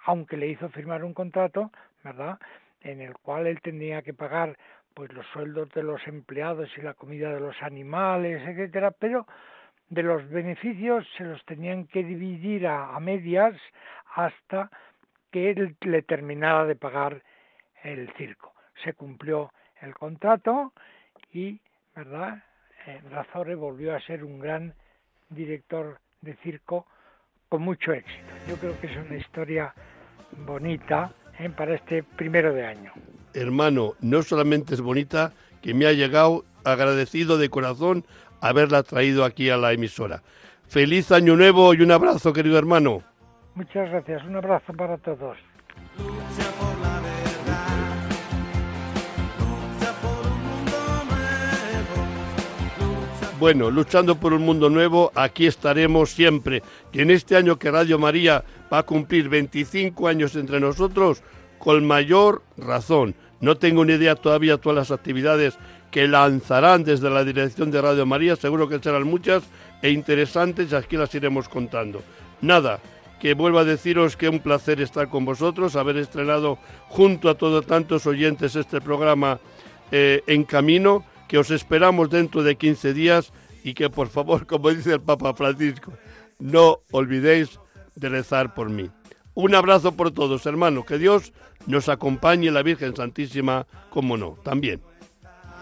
[0.05, 1.71] Aunque le hizo firmar un contrato,
[2.03, 2.39] ¿verdad?
[2.81, 4.57] En el cual él tenía que pagar
[4.93, 9.27] pues los sueldos de los empleados y la comida de los animales, etcétera, pero
[9.89, 13.55] de los beneficios se los tenían que dividir a, medias
[14.15, 14.69] hasta
[15.31, 17.21] que él le terminara de pagar
[17.83, 18.53] el circo.
[18.83, 20.73] Se cumplió el contrato
[21.31, 21.59] y,
[21.95, 22.43] ¿verdad?
[22.87, 24.73] Eh, Razore volvió a ser un gran
[25.29, 26.87] director de circo
[27.49, 28.33] con mucho éxito.
[28.47, 29.73] Yo creo que es una historia
[30.45, 31.49] bonita ¿eh?
[31.49, 32.93] para este primero de año
[33.35, 38.05] hermano, no solamente es bonita, que me ha llegado agradecido de corazón
[38.41, 40.23] haberla traído aquí a la emisora.
[40.67, 43.03] Feliz año nuevo y un abrazo, querido hermano.
[43.55, 45.37] Muchas gracias, un abrazo para todos.
[53.37, 56.63] Bueno, luchando por un mundo nuevo, aquí estaremos siempre.
[56.93, 61.21] Y en este año que Radio María va a cumplir 25 años entre nosotros,
[61.59, 63.13] con mayor razón.
[63.41, 65.59] No tengo ni idea todavía todas las actividades
[65.95, 69.43] que lanzarán desde la dirección de Radio María, seguro que serán muchas
[69.81, 72.03] e interesantes y aquí las iremos contando.
[72.41, 72.81] Nada,
[73.17, 76.57] que vuelva a deciros que un placer estar con vosotros, haber estrenado
[76.89, 79.39] junto a todos tantos oyentes este programa
[79.89, 83.31] eh, en camino, que os esperamos dentro de 15 días
[83.63, 85.93] y que por favor, como dice el Papa Francisco,
[86.39, 87.57] no olvidéis
[87.95, 88.89] de rezar por mí.
[89.33, 90.83] Un abrazo por todos, hermanos.
[90.83, 91.31] Que Dios
[91.67, 94.81] nos acompañe, la Virgen Santísima, como no, también.